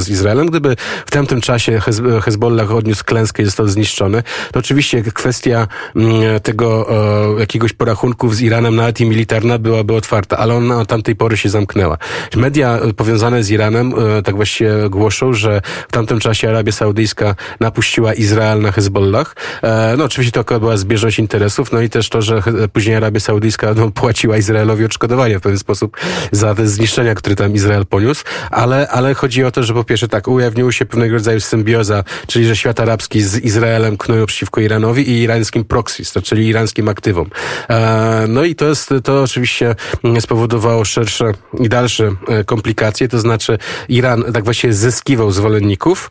z 0.03 0.09
Izraelem. 0.09 0.47
Gdyby 0.47 0.75
w 1.05 1.11
tamtym 1.11 1.41
czasie 1.41 1.79
Hez, 1.79 2.01
Hezbollah 2.21 2.71
odniósł 2.71 3.03
klęskę 3.03 3.43
i 3.43 3.45
został 3.45 3.67
zniszczony, 3.67 4.23
to 4.51 4.59
oczywiście 4.59 5.03
kwestia 5.03 5.67
mm, 5.95 6.39
tego 6.39 6.87
e, 7.35 7.39
jakiegoś 7.39 7.73
porachunków 7.73 8.35
z 8.35 8.41
Iranem, 8.41 8.75
nawet 8.75 9.01
i 9.01 9.05
militarna, 9.05 9.57
byłaby 9.57 9.93
otwarta, 9.93 10.37
ale 10.37 10.53
ona 10.55 10.79
od 10.79 10.87
tamtej 10.87 11.15
pory 11.15 11.37
się 11.37 11.49
zamknęła. 11.49 11.97
Media 12.35 12.79
powiązane 12.97 13.43
z 13.43 13.51
Iranem 13.51 13.93
e, 14.17 14.21
tak 14.21 14.35
właściwie 14.35 14.89
głoszą, 14.89 15.33
że 15.33 15.61
w 15.87 15.91
tamtym 15.91 16.19
czasie 16.19 16.49
Arabia 16.49 16.71
Saudyjska 16.71 17.35
napuściła 17.59 18.13
Izrael 18.13 18.61
na 18.61 18.71
Hezbollah. 18.71 19.35
E, 19.63 19.95
no 19.97 20.03
oczywiście 20.03 20.31
to 20.31 20.39
akurat 20.39 20.61
była 20.61 20.77
zbieżność 20.77 21.19
interesów, 21.19 21.71
no 21.71 21.81
i 21.81 21.89
też 21.89 22.09
to, 22.09 22.21
że 22.21 22.41
później 22.73 22.95
Arabia 22.95 23.19
Saudyjska 23.19 23.73
no, 23.73 23.91
płaciła 23.91 24.37
Izraelowi 24.37 24.85
odszkodowanie 24.85 25.39
w 25.39 25.41
pewien 25.41 25.59
sposób 25.59 25.97
za 26.31 26.44
te 26.53 26.67
zniszczenia, 26.67 27.15
które 27.15 27.35
tam 27.35 27.53
Izrael 27.53 27.85
poniósł, 27.85 28.23
ale, 28.51 28.87
ale 28.87 29.13
chodzi 29.13 29.43
o 29.43 29.51
to, 29.51 29.63
że 29.63 29.73
po 29.73 29.83
pierwsze 29.83 30.07
tak, 30.07 30.27
ujawnił 30.27 30.71
się 30.71 30.85
pewnego 30.85 31.13
rodzaju 31.13 31.39
symbioza, 31.39 32.03
czyli 32.27 32.45
że 32.45 32.55
świat 32.55 32.79
arabski 32.79 33.21
z 33.21 33.37
Izraelem 33.37 33.97
knują 33.97 34.25
przeciwko 34.25 34.61
Iranowi 34.61 35.09
i 35.09 35.21
irańskim 35.21 35.63
proxys, 35.65 36.13
czyli 36.23 36.47
irańskim 36.47 36.89
aktywom. 36.89 37.29
E, 37.69 38.25
no 38.27 38.43
i 38.43 38.55
to 38.55 38.65
jest, 38.65 38.93
to 39.03 39.23
oczywiście 39.23 39.75
spowodowało 40.19 40.85
szersze 40.85 41.31
i 41.59 41.69
dalsze 41.69 42.11
e, 42.27 42.43
komplikacje, 42.43 43.07
to 43.07 43.19
znaczy 43.19 43.57
Iran 43.89 44.23
tak 44.33 44.43
właściwie 44.43 44.73
zyskiwał 44.73 45.31
zwolenników, 45.31 46.09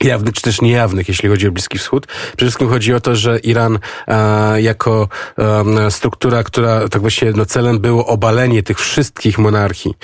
jawnych 0.00 0.34
czy 0.34 0.42
też 0.42 0.60
niejawnych, 0.60 1.08
jeśli 1.08 1.28
chodzi 1.28 1.48
o 1.48 1.52
Bliski 1.52 1.78
Wschód. 1.78 2.06
Przede 2.06 2.36
wszystkim 2.36 2.68
chodzi 2.68 2.94
o 2.94 3.00
to, 3.00 3.16
że 3.16 3.38
Iran 3.38 3.78
e, 4.08 4.62
jako 4.62 5.08
e, 5.38 5.90
struktura, 5.90 6.42
która 6.42 6.88
tak 6.88 7.00
właściwie 7.00 7.32
no, 7.32 7.46
celem 7.46 7.78
było 7.78 8.06
obalenie 8.06 8.62
tych 8.62 8.78
wszystkich 8.80 9.38
monarchii, 9.38 9.94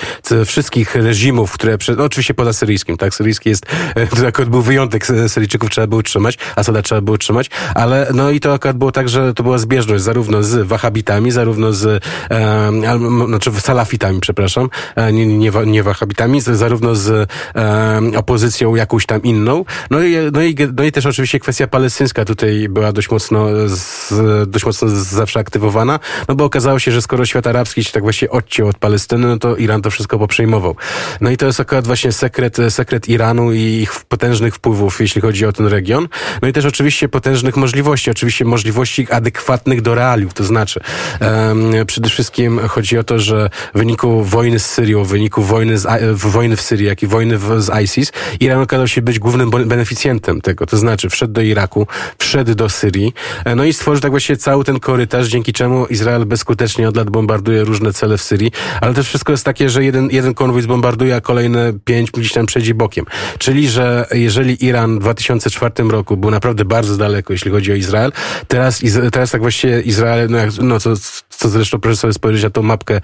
wszystkich 0.46 0.94
reżimów, 0.94 1.52
które, 1.52 1.78
no, 1.96 2.04
oczywiście 2.04 2.34
poza 2.34 2.52
syryjskim, 2.52 2.96
tak, 2.96 3.14
syryjski 3.14 3.48
jest, 3.48 3.66
e, 3.94 4.06
to 4.06 4.26
akurat 4.26 4.48
był 4.48 4.62
wyjątek, 4.62 5.06
Syryjczyków 5.28 5.70
trzeba 5.70 5.86
było 5.86 5.98
utrzymać, 5.98 6.38
Asada 6.56 6.82
trzeba 6.82 7.00
było 7.00 7.14
utrzymać, 7.14 7.50
ale 7.74 8.10
no 8.14 8.30
i 8.30 8.40
to 8.40 8.54
akurat 8.54 8.76
było 8.76 8.92
tak, 8.92 9.08
że 9.08 9.34
to 9.34 9.42
była 9.42 9.58
zbieżność 9.58 10.02
zarówno 10.02 10.42
z 10.42 10.66
wahabitami, 10.66 11.30
zarówno 11.30 11.72
z, 11.72 12.04
e, 12.30 13.26
znaczy 13.28 13.50
salafitami, 13.60 14.20
przepraszam, 14.20 14.68
e, 14.96 15.12
nie, 15.12 15.26
nie, 15.26 15.50
nie 15.66 15.82
wahabitami, 15.82 16.40
zarówno 16.40 16.94
z 16.94 17.30
e, 17.56 18.18
opozycją 18.18 18.74
jakąś 18.74 19.06
tam 19.06 19.22
inną, 19.22 19.64
no 19.90 20.02
i, 20.02 20.16
no 20.32 20.42
i, 20.42 20.56
no 20.76 20.84
i 20.84 20.92
też 20.92 21.06
oczywiście 21.06 21.40
kwestia 21.40 21.66
palestyńska 21.66 22.24
tutaj 22.24 22.66
była 22.68 22.92
dość 22.92 23.10
mocno, 23.10 23.48
z, 23.68 24.50
dość 24.50 24.64
mocno 24.64 24.88
zawsze 24.88 25.40
aktywowana, 25.40 26.00
no 26.28 26.34
bo 26.34 26.44
okazało 26.44 26.78
się, 26.78 26.92
że 26.92 27.02
skoro 27.02 27.26
świat 27.26 27.46
arabski 27.46 27.84
się 27.84 27.92
tak 27.92 28.02
właśnie 28.02 28.30
odciął 28.30 28.68
od 28.68 28.78
Palestyny, 28.78 29.26
no 29.26 29.38
to 29.38 29.56
Iran 29.56 29.82
to 29.82 29.90
wszystko 29.90 30.18
poprzejmował. 30.18 30.76
No 31.20 31.30
i 31.30 31.36
to 31.36 31.46
jest 31.46 31.60
akurat 31.60 31.86
właśnie 31.86 32.12
sekret, 32.12 32.56
sekret 32.68 33.08
Iranu 33.08 33.52
i 33.52 33.60
ich 33.60 34.04
potężnych 34.08 34.54
wpływów, 34.54 35.00
jeśli 35.00 35.20
chodzi 35.20 35.46
o 35.46 35.52
ten 35.52 35.66
region. 35.66 36.08
No 36.42 36.48
i 36.48 36.52
też 36.52 36.64
oczywiście 36.64 37.08
potężnych 37.08 37.56
możliwości, 37.56 38.10
oczywiście 38.10 38.44
możliwości 38.44 39.06
adekwatnych 39.10 39.82
do 39.82 39.94
realiów, 39.94 40.34
to 40.34 40.44
znaczy 40.44 40.80
um, 41.20 41.72
przede 41.86 42.08
wszystkim 42.08 42.60
chodzi 42.68 42.98
o 42.98 43.04
to, 43.04 43.18
że 43.18 43.50
w 43.74 43.78
wyniku 43.78 44.24
wojny 44.24 44.58
z 44.58 44.66
Syrią, 44.66 45.04
w 45.04 45.08
wyniku 45.08 45.42
wojny, 45.42 45.78
z, 45.78 45.86
wojny 46.14 46.56
w 46.56 46.62
Syrii, 46.62 46.86
jak 46.86 47.02
i 47.02 47.06
wojny 47.06 47.38
w, 47.38 47.62
z 47.62 47.82
ISIS, 47.82 48.12
Iran 48.40 48.60
okazał 48.60 48.88
się 48.88 49.02
być 49.02 49.18
głównym 49.18 49.50
beneficjentem 49.74 50.40
tego, 50.40 50.66
to 50.66 50.76
znaczy 50.76 51.08
wszedł 51.08 51.32
do 51.32 51.40
Iraku, 51.40 51.86
wszedł 52.18 52.54
do 52.54 52.68
Syrii, 52.68 53.12
e, 53.44 53.54
no 53.54 53.64
i 53.64 53.72
stworzył 53.72 54.00
tak 54.00 54.10
właściwie 54.10 54.36
cały 54.36 54.64
ten 54.64 54.80
korytarz, 54.80 55.28
dzięki 55.28 55.52
czemu 55.52 55.86
Izrael 55.86 56.26
bezskutecznie 56.26 56.88
od 56.88 56.96
lat 56.96 57.10
bombarduje 57.10 57.64
różne 57.64 57.92
cele 57.92 58.18
w 58.18 58.22
Syrii, 58.22 58.52
ale 58.80 58.94
też 58.94 59.06
wszystko 59.06 59.32
jest 59.32 59.44
takie, 59.44 59.70
że 59.70 59.84
jeden, 59.84 60.08
jeden 60.10 60.34
konwój 60.34 60.62
zbombarduje, 60.62 61.16
a 61.16 61.20
kolejne 61.20 61.72
pięć 61.84 62.10
gdzieś 62.10 62.32
tam 62.32 62.46
przejdzie 62.46 62.74
bokiem. 62.74 63.04
Czyli, 63.38 63.68
że 63.68 64.06
jeżeli 64.12 64.64
Iran 64.64 64.98
w 64.98 65.00
2004 65.00 65.90
roku 65.90 66.16
był 66.16 66.30
naprawdę 66.30 66.64
bardzo 66.64 66.96
daleko, 66.96 67.32
jeśli 67.32 67.50
chodzi 67.50 67.72
o 67.72 67.74
Izrael, 67.74 68.12
teraz, 68.48 68.80
teraz 69.12 69.30
tak 69.30 69.40
właściwie 69.40 69.80
Izrael, 69.80 70.28
no, 70.30 70.38
jak, 70.38 70.50
no 70.62 70.80
co, 70.80 70.90
co 71.30 71.48
zresztą 71.48 71.80
proszę 71.80 71.96
sobie 71.96 72.12
spojrzeć 72.12 72.42
na 72.42 72.50
tą 72.50 72.62
mapkę 72.62 73.00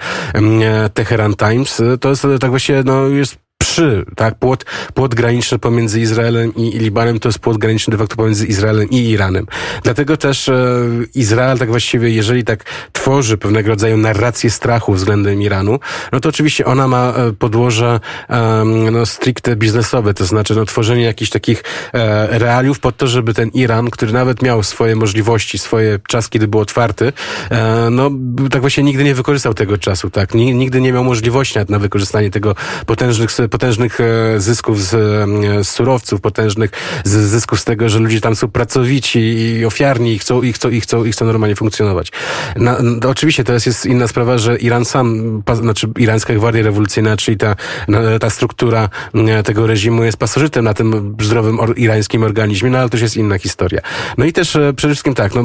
Teheran 0.95 1.35
Times, 1.35 1.83
to 2.01 2.09
jest 2.09 2.27
tak 2.41 2.51
właściwie, 2.51 2.83
no 2.85 3.09
jest 3.09 3.37
przy, 3.71 4.05
tak, 4.17 4.39
płot, 4.39 4.65
płot 4.95 5.15
graniczny 5.15 5.59
pomiędzy 5.59 6.01
Izraelem 6.01 6.55
i, 6.55 6.77
i 6.77 6.79
Libanem 6.79 7.21
to 7.21 7.29
jest 7.29 7.39
płot 7.39 7.59
graniczny 7.59 7.91
de 7.91 7.99
facto 7.99 8.17
pomiędzy 8.17 8.47
Izraelem 8.47 8.91
i 8.91 8.97
Iranem. 8.97 9.47
Dlatego 9.83 10.17
też 10.17 10.49
e, 10.49 10.55
Izrael 11.15 11.59
tak 11.59 11.69
właściwie, 11.69 12.11
jeżeli 12.11 12.45
tak 12.45 12.65
tworzy 12.93 13.39
pewnego 13.39 13.69
rodzaju 13.69 13.97
narrację 13.97 14.51
strachu 14.51 14.93
względem 14.93 15.43
Iranu, 15.43 15.79
no 16.13 16.21
to 16.21 16.29
oczywiście 16.29 16.65
ona 16.65 16.89
ma 16.89 17.13
e, 17.17 17.33
podłoże 17.33 18.01
e, 18.31 18.65
no, 18.93 19.07
stricte 19.07 19.57
biznesowe, 19.57 20.15
to 20.15 20.27
znaczy 20.27 20.55
no, 20.55 20.65
tworzenie 20.65 21.05
jakichś 21.05 21.31
takich 21.31 21.65
e, 21.95 22.39
realiów 22.39 22.81
pod 22.81 22.97
to, 22.97 23.07
żeby 23.07 23.35
ten 23.35 23.49
Iran, 23.49 23.91
który 23.91 24.13
nawet 24.13 24.43
miał 24.43 24.63
swoje 24.63 24.97
możliwości, 24.97 25.59
swoje 25.59 25.99
czas, 26.09 26.29
kiedy 26.29 26.49
był 26.49 26.61
otwarty, 26.61 27.13
e, 27.51 27.89
no 27.91 28.11
tak 28.51 28.61
właśnie 28.61 28.83
nigdy 28.83 29.05
nie 29.05 29.15
wykorzystał 29.15 29.55
tego 29.55 29.79
czasu, 29.79 30.11
tak, 30.11 30.35
nigdy 30.35 30.81
nie 30.81 30.93
miał 30.93 31.05
możliwości 31.05 31.59
na 31.69 31.79
wykorzystanie 31.79 32.31
tego 32.31 32.55
potężnych 32.87 33.31
potężnych 33.61 33.99
zysków 34.37 34.83
z, 34.83 34.91
z 35.67 35.69
surowców, 35.69 36.21
potężnych 36.21 36.71
zysków 37.05 37.61
z 37.61 37.65
tego, 37.65 37.89
że 37.89 37.99
ludzie 37.99 38.21
tam 38.21 38.37
są 38.37 38.49
pracowici 38.49 39.19
i 39.21 39.65
ofiarni 39.65 40.13
i 40.13 40.19
chcą, 40.19 40.43
i 40.43 40.53
chcą, 40.53 40.71
i 40.71 40.81
chcą, 40.81 41.05
i 41.05 41.13
chcą 41.13 41.27
normalnie 41.27 41.57
funkcjonować. 41.57 42.13
Na, 42.57 42.77
no, 42.83 43.09
oczywiście 43.09 43.45
teraz 43.45 43.67
jest 43.67 43.87
inna 43.87 44.09
sprawa, 44.09 44.39
że 44.39 44.57
Iran 44.57 44.85
sam, 44.85 45.43
znaczy 45.55 45.89
Irańska 45.99 46.35
Gwardia 46.35 46.63
Rewolucyjna, 46.63 47.17
czyli 47.17 47.37
ta, 47.37 47.57
ta 48.21 48.31
struktura 48.31 48.89
tego 49.45 49.67
reżimu 49.67 50.05
jest 50.05 50.19
pasożytem 50.19 50.65
na 50.65 50.75
tym 50.75 51.17
zdrowym 51.23 51.61
or, 51.61 51.79
irańskim 51.79 52.23
organizmie, 52.23 52.71
no 52.71 52.79
ale 52.79 52.89
to 52.89 52.97
już 52.97 53.03
jest 53.03 53.17
inna 53.17 53.39
historia. 53.39 53.81
No 54.19 54.25
i 54.25 54.33
też 54.33 54.59
przede 54.77 54.95
wszystkim 54.95 55.15
tak, 55.15 55.35
no, 55.35 55.43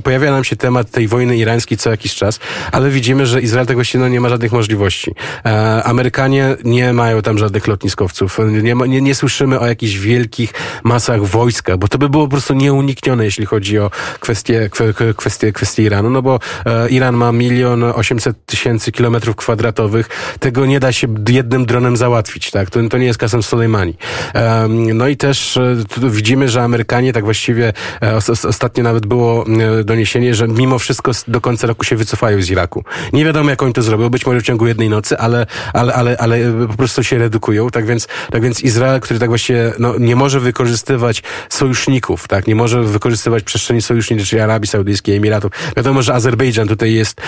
pojawia 0.00 0.30
nam 0.30 0.44
się 0.44 0.56
temat 0.56 0.90
tej 0.90 1.08
wojny 1.08 1.36
irańskiej 1.36 1.78
co 1.78 1.90
jakiś 1.90 2.14
czas, 2.14 2.40
ale 2.72 2.90
widzimy, 2.90 3.26
że 3.26 3.40
Izrael 3.40 3.66
tego 3.66 3.84
się 3.84 3.98
no, 3.98 4.08
nie 4.08 4.20
ma 4.20 4.28
żadnych 4.28 4.52
możliwości. 4.52 5.14
E, 5.44 5.84
Amerykanie 5.84 6.56
nie 6.64 6.92
mają 6.92 7.22
tam 7.22 7.38
żadnych 7.38 7.57
lotniskowców. 7.66 8.38
Nie, 8.62 8.74
ma, 8.74 8.86
nie, 8.86 9.00
nie 9.00 9.14
słyszymy 9.14 9.60
o 9.60 9.66
jakichś 9.66 9.96
wielkich 9.96 10.52
masach 10.84 11.24
wojska, 11.24 11.76
bo 11.76 11.88
to 11.88 11.98
by 11.98 12.08
było 12.08 12.24
po 12.24 12.30
prostu 12.30 12.54
nieuniknione, 12.54 13.24
jeśli 13.24 13.46
chodzi 13.46 13.78
o 13.78 13.90
kwestie, 14.20 14.70
kwestie, 15.16 15.52
kwestie 15.52 15.82
Iranu, 15.82 16.10
no 16.10 16.22
bo 16.22 16.38
e, 16.66 16.88
Iran 16.88 17.16
ma 17.16 17.32
milion 17.32 17.84
osiemset 17.84 18.36
tysięcy 18.46 18.92
kilometrów 18.92 19.36
kwadratowych. 19.36 20.08
Tego 20.40 20.66
nie 20.66 20.80
da 20.80 20.92
się 20.92 21.06
jednym 21.28 21.66
dronem 21.66 21.96
załatwić, 21.96 22.50
tak? 22.50 22.70
To, 22.70 22.80
to 22.90 22.98
nie 22.98 23.06
jest 23.06 23.18
kasem 23.18 23.42
Soleimani. 23.42 23.94
E, 24.34 24.68
no 24.68 25.08
i 25.08 25.16
też 25.16 25.56
e, 25.56 25.76
widzimy, 26.10 26.48
że 26.48 26.62
Amerykanie 26.62 27.12
tak 27.12 27.24
właściwie 27.24 27.72
e, 28.02 28.16
ostatnio 28.48 28.84
nawet 28.84 29.06
było 29.06 29.46
e, 29.46 29.84
doniesienie, 29.84 30.34
że 30.34 30.48
mimo 30.48 30.78
wszystko 30.78 31.12
do 31.28 31.40
końca 31.40 31.66
roku 31.66 31.84
się 31.84 31.96
wycofają 31.96 32.42
z 32.42 32.50
Iraku. 32.50 32.84
Nie 33.12 33.24
wiadomo, 33.24 33.50
jak 33.50 33.62
oni 33.62 33.72
to 33.72 33.82
zrobią, 33.82 34.08
być 34.08 34.26
może 34.26 34.40
w 34.40 34.42
ciągu 34.42 34.66
jednej 34.66 34.88
nocy, 34.88 35.18
ale, 35.18 35.46
ale, 35.72 35.94
ale, 35.94 36.16
ale 36.18 36.38
po 36.68 36.74
prostu 36.74 37.04
się 37.04 37.18
redukują. 37.18 37.47
Tak 37.72 37.86
więc, 37.86 38.08
tak 38.30 38.42
więc 38.42 38.60
Izrael, 38.60 39.00
który 39.00 39.20
tak 39.20 39.28
właśnie 39.28 39.72
no, 39.78 39.94
nie 39.98 40.16
może 40.16 40.40
wykorzystywać 40.40 41.22
sojuszników, 41.48 42.28
tak, 42.28 42.46
nie 42.46 42.54
może 42.54 42.82
wykorzystywać 42.82 43.42
przestrzeni 43.44 43.82
sojuszniczej, 43.82 44.26
czyli 44.26 44.42
Arabii 44.42 44.68
Saudyjskiej, 44.68 45.16
Emiratów. 45.16 45.52
Wiadomo, 45.76 46.02
że 46.02 46.14
Azerbejdżan 46.14 46.68
tutaj 46.68 46.94
jest 46.94 47.20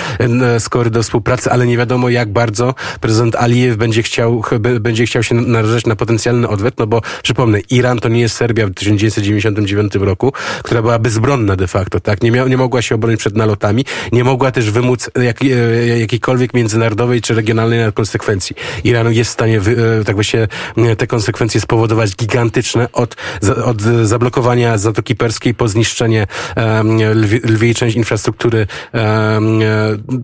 skory 0.59 0.91
do 0.91 1.03
współpracy, 1.03 1.51
ale 1.51 1.67
nie 1.67 1.77
wiadomo, 1.77 2.09
jak 2.09 2.33
bardzo 2.33 2.75
prezydent 3.01 3.37
Alijew 3.37 3.77
będzie 3.77 4.03
chciał, 4.03 4.43
będzie 4.81 5.07
chciał 5.07 5.23
się 5.23 5.35
narażać 5.35 5.87
na 5.87 5.97
potencjalny 5.97 6.49
odwet, 6.49 6.75
no 6.79 6.87
bo 6.87 7.01
przypomnę, 7.23 7.61
Iran 7.61 7.99
to 7.99 8.09
nie 8.09 8.21
jest 8.21 8.37
Serbia 8.37 8.67
w 8.67 8.75
1999 8.75 9.95
roku, 9.95 10.33
która 10.63 10.83
była 10.83 10.99
bezbronna 10.99 11.57
de 11.57 11.67
facto, 11.67 12.01
tak, 12.01 12.23
nie, 12.23 12.31
miał, 12.31 12.49
nie 12.49 12.57
mogła 12.57 12.83
się 12.83 12.95
obronić 12.95 13.21
przed 13.21 13.37
nalotami, 13.37 13.85
nie 14.13 14.25
mogła 14.25 14.51
też 14.51 14.71
wymóc 14.71 15.11
jak, 15.23 15.43
e, 15.43 15.99
jakiejkolwiek 15.99 16.55
międzynarodowej 16.55 17.21
czy 17.21 17.35
regionalnej 17.35 17.93
konsekwencji. 17.93 18.57
Iran 18.85 19.13
jest 19.13 19.31
w 19.31 19.33
stanie 19.33 19.61
e, 20.01 20.05
tak 20.11 20.17
właśnie 20.17 20.49
e, 20.77 20.97
te 20.97 21.07
konsekwencje 21.07 21.61
spowodować 21.61 22.17
gigantyczne 22.17 22.93
od, 22.93 23.17
od 23.65 23.83
zablokowania 23.83 24.79
Zatoki 24.79 25.17
Perskiej 25.17 25.55
po 25.55 25.69
zniszczenie 25.69 26.27
lwie, 27.15 27.41
lwiej 27.45 27.75
część 27.75 27.97
infrastruktury 27.97 28.67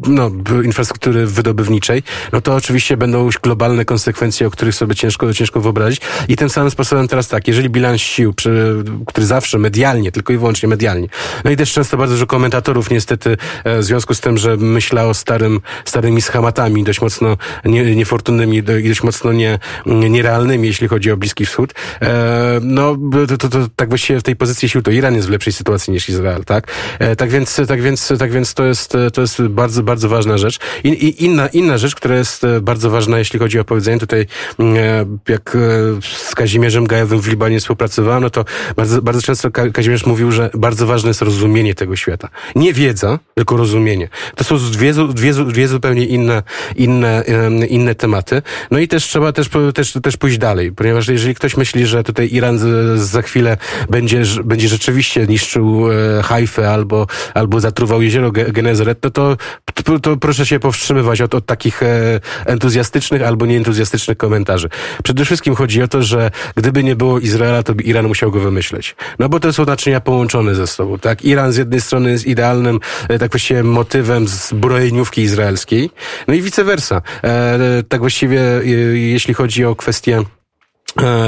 no, 0.08 0.30
infrastruktury 0.64 1.26
wydobywniczej, 1.26 2.02
no 2.32 2.40
to 2.40 2.54
oczywiście 2.54 2.96
będą 2.96 3.24
już 3.24 3.38
globalne 3.38 3.84
konsekwencje, 3.84 4.46
o 4.46 4.50
których 4.50 4.74
sobie 4.74 4.94
ciężko, 4.94 5.34
ciężko 5.34 5.60
wyobrazić. 5.60 6.00
I 6.28 6.36
tym 6.36 6.50
samym 6.50 6.70
sposobem 6.70 7.08
teraz 7.08 7.28
tak, 7.28 7.48
jeżeli 7.48 7.70
bilans 7.70 8.00
sił, 8.00 8.34
przy, 8.34 8.84
który 9.06 9.26
zawsze 9.26 9.58
medialnie, 9.58 10.12
tylko 10.12 10.32
i 10.32 10.38
wyłącznie 10.38 10.68
medialnie, 10.68 11.08
no 11.44 11.50
i 11.50 11.56
też 11.56 11.72
często 11.72 11.96
bardzo 11.96 12.14
dużo 12.14 12.26
komentatorów 12.26 12.90
niestety 12.90 13.36
w 13.64 13.84
związku 13.84 14.14
z 14.14 14.20
tym, 14.20 14.38
że 14.38 14.56
myśla 14.56 15.04
o 15.04 15.14
starym, 15.14 15.60
starymi 15.84 16.22
schematami, 16.22 16.84
dość 16.84 17.00
mocno 17.00 17.36
nie, 17.64 17.96
niefortunnymi, 17.96 18.62
dość 18.62 19.02
mocno 19.02 19.32
nie, 19.32 19.58
nierealnymi, 19.86 20.68
jeśli 20.68 20.88
chodzi 20.88 21.10
o 21.10 21.16
Bliski 21.16 21.46
Wschód. 21.46 21.74
E, 22.02 22.58
no, 22.62 22.96
to, 23.28 23.38
to, 23.38 23.48
to, 23.48 23.58
tak 23.76 23.88
właściwie 23.88 24.20
w 24.20 24.22
tej 24.22 24.36
pozycji 24.36 24.68
sił 24.68 24.82
to 24.82 24.90
Iran 24.90 25.14
jest 25.14 25.28
w 25.28 25.30
lepszej 25.30 25.52
sytuacji 25.52 25.92
niż 25.92 26.08
Izrael, 26.08 26.44
tak? 26.44 26.72
E, 26.98 27.16
tak 27.16 27.30
więc, 27.30 27.60
tak 27.68 27.82
więc, 27.82 28.12
tak 28.18 28.32
więc 28.32 28.54
to 28.54 28.64
jest, 28.64 28.92
to 29.12 29.20
jest 29.20 29.42
bardzo, 29.42 29.82
bardzo 29.82 30.08
ważna 30.08 30.38
rzecz. 30.38 30.58
I, 30.84 30.88
i 30.88 31.24
inna, 31.24 31.46
inna 31.46 31.78
rzecz, 31.78 31.94
która 31.94 32.16
jest 32.16 32.42
bardzo 32.62 32.90
ważna, 32.90 33.18
jeśli 33.18 33.38
chodzi 33.38 33.58
o 33.58 33.64
powiedzenie 33.64 33.98
tutaj, 33.98 34.26
e, 34.60 35.06
jak 35.28 35.56
z 36.02 36.34
Kazimierzem 36.34 36.86
Gajowym 36.86 37.20
w 37.20 37.28
Libanie 37.28 37.60
współpracowano, 37.60 38.20
no 38.20 38.30
to 38.30 38.44
bardzo, 38.76 39.02
bardzo 39.02 39.22
często 39.22 39.50
Kazimierz 39.50 40.06
mówił, 40.06 40.32
że 40.32 40.50
bardzo 40.54 40.86
ważne 40.86 41.08
jest 41.08 41.22
rozumienie 41.22 41.74
tego 41.74 41.96
świata. 41.96 42.28
Nie 42.54 42.72
wiedza, 42.72 43.18
tylko 43.34 43.56
rozumienie. 43.56 44.08
To 44.34 44.44
są 44.44 44.58
dwie, 44.58 44.92
dwie, 44.92 45.34
dwie 45.34 45.68
zupełnie 45.68 46.06
inne, 46.06 46.42
inne, 46.76 47.24
inne 47.68 47.94
tematy. 47.94 48.42
No 48.70 48.78
i 48.78 48.88
też 48.88 49.04
trzeba 49.04 49.32
też, 49.32 49.48
też, 49.72 49.92
też 50.02 50.16
pójść 50.16 50.38
dalej, 50.38 50.72
ponieważ 50.72 51.08
jeżeli 51.08 51.34
ktoś 51.34 51.56
myśli, 51.56 51.86
że 51.86 52.04
tutaj 52.04 52.28
Iran 52.32 52.58
za 52.96 53.22
chwilę 53.22 53.56
będzie, 53.90 54.22
będzie 54.44 54.68
rzeczywiście 54.68 55.26
niszczył 55.26 55.92
e, 55.92 56.22
Hajfę 56.22 56.70
albo, 56.70 57.06
albo 57.34 57.60
zatruwał 57.60 58.02
jezioro 58.02 58.32
Genezeret, 58.32 58.98
no 59.02 59.10
to, 59.10 59.36
to, 59.84 60.00
to 60.00 60.16
proszę 60.16 60.46
się 60.46 60.60
powstrzymywać 60.60 61.20
od, 61.20 61.34
od 61.34 61.46
takich 61.46 61.82
e, 61.82 62.20
entuzjastycznych 62.46 63.22
albo 63.22 63.46
nieentuzjastycznych 63.46 64.16
komentarzy. 64.16 64.68
Przede 65.02 65.24
wszystkim 65.24 65.54
chodzi 65.54 65.82
o 65.82 65.88
to, 65.88 66.02
że 66.02 66.30
gdyby 66.56 66.84
nie 66.84 66.96
było 66.96 67.18
Izraela, 67.18 67.62
to 67.62 67.74
by 67.74 67.82
Iran 67.82 68.06
musiał 68.06 68.30
go 68.30 68.40
wymyśleć. 68.40 68.96
No 69.18 69.28
bo 69.28 69.40
to 69.40 69.52
są 69.52 69.64
naczynia 69.64 70.00
połączone 70.00 70.54
ze 70.54 70.66
sobą, 70.66 70.98
tak? 70.98 71.24
Iran 71.24 71.52
z 71.52 71.56
jednej 71.56 71.80
strony 71.80 72.10
jest 72.10 72.26
idealnym, 72.26 72.80
e, 73.08 73.18
tak 73.18 73.30
właściwie 73.30 73.62
motywem 73.62 74.28
zbrojeniówki 74.28 75.22
izraelskiej, 75.22 75.90
no 76.28 76.34
i 76.34 76.42
vice 76.42 76.64
versa. 76.64 77.02
E, 77.24 77.58
tak 77.88 78.00
właściwie, 78.00 78.40
e, 78.40 78.64
jeśli 78.98 79.34
chodzi 79.34 79.55
o 79.64 79.76
kwestię 79.76 80.22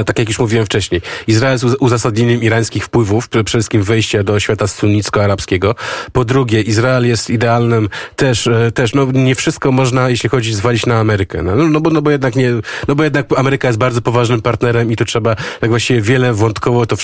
tak 0.05 0.19
jak 0.19 0.27
już 0.27 0.39
mówiłem 0.39 0.65
wcześniej, 0.65 1.01
Izrael 1.27 1.57
z 1.57 1.63
uzasadnieniem 1.63 2.43
irańskich 2.43 2.85
wpływów, 2.85 3.29
przede 3.29 3.43
wszystkim 3.43 3.83
wejścia 3.83 4.23
do 4.23 4.39
świata 4.39 4.67
sunnicko-arabskiego. 4.67 5.75
Po 6.11 6.25
drugie, 6.25 6.61
Izrael 6.61 7.07
jest 7.07 7.29
idealnym 7.29 7.89
też, 8.15 8.47
e, 8.47 8.71
też, 8.71 8.93
no 8.93 9.05
nie 9.13 9.35
wszystko 9.35 9.71
można, 9.71 10.09
jeśli 10.09 10.29
chodzi, 10.29 10.53
zwalić 10.53 10.85
na 10.85 10.99
Amerykę. 10.99 11.43
No, 11.43 11.55
no, 11.55 11.81
bo, 11.81 11.89
no 11.89 12.01
bo 12.01 12.11
jednak 12.11 12.35
nie, 12.35 12.51
no 12.87 12.95
bo 12.95 13.03
jednak 13.03 13.25
Ameryka 13.37 13.67
jest 13.67 13.79
bardzo 13.79 14.01
poważnym 14.01 14.41
partnerem 14.41 14.91
i 14.91 14.95
tu 14.95 15.05
trzeba 15.05 15.35
tak 15.35 15.69
właściwie 15.69 16.01
wiele 16.01 16.33
wątkowo 16.33 16.85
to, 16.85 16.95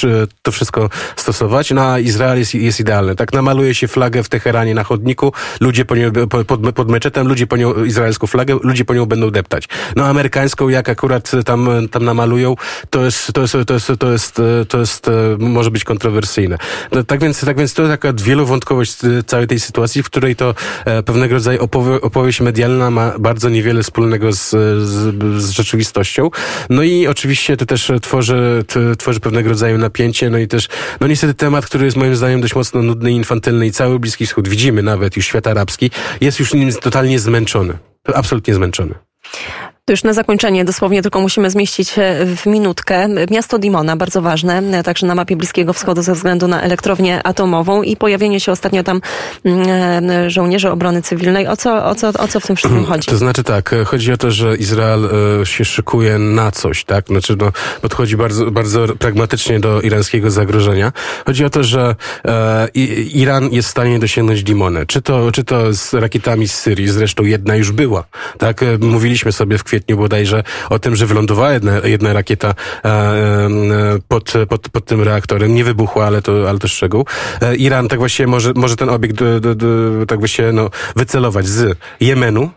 to 0.42 0.52
wszystko 0.52 0.90
stosować. 1.16 1.72
No 1.72 1.92
a 1.92 2.00
Izrael 2.00 2.40
jest, 2.40 2.56
jest 2.56 2.80
idealny. 2.80 3.16
Tak 3.16 3.34
namaluje 3.34 3.76
się 3.76 3.88
flagę 3.88 4.24
w 4.24 4.30
Teheranie 4.30 4.74
na 4.74 4.84
chodniku, 4.84 5.34
ludzie 5.60 5.86
po 5.86 5.96
nią, 5.96 6.12
pod, 6.48 6.74
pod 6.76 6.90
meczetem, 6.90 7.28
ludzie 7.28 7.48
po 7.48 7.58
nią 7.58 7.84
izraelską 7.84 8.28
flagę, 8.28 8.58
ludzie 8.64 8.86
po 8.86 8.94
nią 8.94 9.06
będą 9.06 9.32
deptać. 9.32 9.68
No 9.96 10.06
amerykańską, 10.06 10.70
jak 10.70 10.90
akurat 10.90 11.32
tam, 11.46 11.70
tam 11.92 12.06
namalują, 12.06 12.55
to 12.90 13.06
jest, 13.06 13.34
to 13.34 13.42
jest, 13.42 13.54
to 13.68 13.74
jest, 13.74 13.92
to 14.00 14.12
jest, 14.12 14.42
to 14.68 14.80
jest, 14.80 15.10
może 15.40 15.72
być 15.72 15.84
kontrowersyjne. 15.84 16.58
No, 16.92 17.04
tak 17.04 17.20
więc, 17.20 17.46
tak 17.46 17.58
więc 17.58 17.74
to 17.74 17.88
taka 17.88 18.14
wielowątkowość 18.14 18.98
całej 19.26 19.48
tej 19.48 19.60
sytuacji, 19.60 20.04
w 20.04 20.06
której 20.06 20.36
to 20.36 20.56
e, 20.86 21.04
pewnego 21.04 21.34
rodzaju 21.34 21.64
opowie, 21.64 22.02
opowieść 22.02 22.42
medialna 22.42 22.92
ma 22.92 23.20
bardzo 23.20 23.50
niewiele 23.50 23.84
wspólnego 23.84 24.34
z, 24.34 24.50
z, 24.50 25.44
z 25.44 25.50
rzeczywistością. 25.50 26.30
No 26.70 26.84
i 26.84 27.08
oczywiście 27.08 27.58
to 27.58 27.66
też 27.66 27.92
tworzy, 28.02 28.64
tworzy 28.98 29.20
pewnego 29.20 29.50
rodzaju 29.50 29.78
napięcie, 29.78 30.30
no 30.30 30.38
i 30.38 30.48
też, 30.48 30.68
no 31.02 31.08
niestety 31.08 31.34
temat, 31.34 31.66
który 31.66 31.86
jest 31.86 31.98
moim 31.98 32.16
zdaniem 32.16 32.42
dość 32.42 32.56
mocno 32.56 32.82
nudny 32.82 33.12
i 33.12 33.16
infantylny 33.16 33.68
i 33.68 33.72
cały 33.72 34.00
Bliski 34.00 34.26
Wschód, 34.26 34.48
widzimy 34.48 34.84
nawet 34.84 35.18
już 35.18 35.26
świat 35.26 35.48
arabski, 35.48 35.92
jest 36.22 36.40
już 36.40 36.54
nim 36.54 36.74
totalnie 36.74 37.20
zmęczony. 37.20 37.78
Absolutnie 38.14 38.54
zmęczony. 38.54 38.96
To 39.88 39.94
już 39.94 40.04
na 40.04 40.14
zakończenie 40.14 40.66
dosłownie 40.66 41.02
tylko 41.02 41.22
musimy 41.22 41.50
zmieścić 41.50 42.00
e, 42.00 42.26
w 42.26 42.46
minutkę. 42.46 43.08
Miasto 43.32 43.60
Dimona, 43.60 43.96
bardzo 43.96 44.22
ważne, 44.22 44.58
e, 44.58 44.84
także 44.84 45.08
na 45.08 45.16
mapie 45.16 45.36
Bliskiego 45.36 45.74
Wschodu 45.74 46.02
ze 46.02 46.14
względu 46.14 46.48
na 46.48 46.62
elektrownię 46.62 47.28
atomową 47.28 47.84
i 47.84 47.98
pojawienie 47.98 48.40
się 48.40 48.52
ostatnio 48.52 48.84
tam 48.84 49.02
mm, 49.44 50.10
e, 50.10 50.30
żołnierzy 50.30 50.70
obrony 50.72 51.02
cywilnej. 51.02 51.48
O 51.48 51.58
co, 51.58 51.86
o 51.86 51.96
co, 51.96 52.08
o 52.08 52.28
co 52.28 52.40
w 52.40 52.48
tym 52.48 52.56
wszystkim 52.56 52.86
chodzi? 52.92 53.08
To 53.08 53.18
znaczy 53.18 53.44
tak, 53.44 53.76
chodzi 53.86 54.12
o 54.12 54.18
to, 54.18 54.32
że 54.32 54.58
Izrael 54.58 55.10
się 55.44 55.66
szykuje 55.66 56.20
na 56.20 56.52
coś, 56.52 56.86
tak? 56.86 57.08
Znaczy 57.08 57.36
no, 57.40 57.52
podchodzi 57.82 58.18
bardzo, 58.18 58.52
bardzo 58.52 58.88
pragmatycznie 58.88 59.60
do 59.60 59.82
irańskiego 59.82 60.32
zagrożenia. 60.32 60.92
Chodzi 61.26 61.46
o 61.46 61.50
to, 61.50 61.64
że 61.64 61.96
e, 62.28 62.68
Iran 63.14 63.50
jest 63.52 63.68
w 63.68 63.72
stanie 63.72 64.00
dosięgnąć 64.00 64.44
Dimonę. 64.44 64.86
Czy 64.86 65.02
to, 65.02 65.32
czy 65.32 65.44
to 65.44 65.74
z 65.74 65.94
rakietami 65.94 66.48
z 66.48 66.56
Syrii, 66.56 66.88
zresztą 66.88 67.24
jedna 67.24 67.56
już 67.56 67.72
była, 67.72 68.04
tak? 68.38 68.62
Mówiliśmy 68.80 69.32
sobie 69.32 69.58
w 69.58 69.64
kwietniu 69.64 69.75
kwietniu 69.76 69.98
bodajże 69.98 70.44
o 70.70 70.80
tym, 70.80 70.96
że 70.96 71.06
wylądowała 71.06 71.54
jedna, 71.54 71.72
jedna 71.84 72.14
rakieta 72.14 72.54
e, 72.86 72.90
e, 72.90 73.50
pod, 74.08 74.34
pod, 74.50 74.70
pod 74.70 74.86
tym 74.86 75.02
reaktorem. 75.02 75.56
Nie 75.56 75.64
wybuchła, 75.64 76.06
ale 76.06 76.22
to, 76.22 76.50
ale 76.50 76.60
to 76.60 76.68
szczegół. 76.68 77.06
E, 77.42 77.56
Iran 77.56 77.88
tak 77.88 78.00
właściwie 78.00 78.28
może, 78.28 78.54
może 78.56 78.76
ten 78.76 78.90
obiekt 78.90 79.18
tak 80.08 80.20
właściwie 80.20 80.52
no, 80.52 80.70
wycelować 80.96 81.48
z 81.48 81.78
Jemenu, 82.00 82.50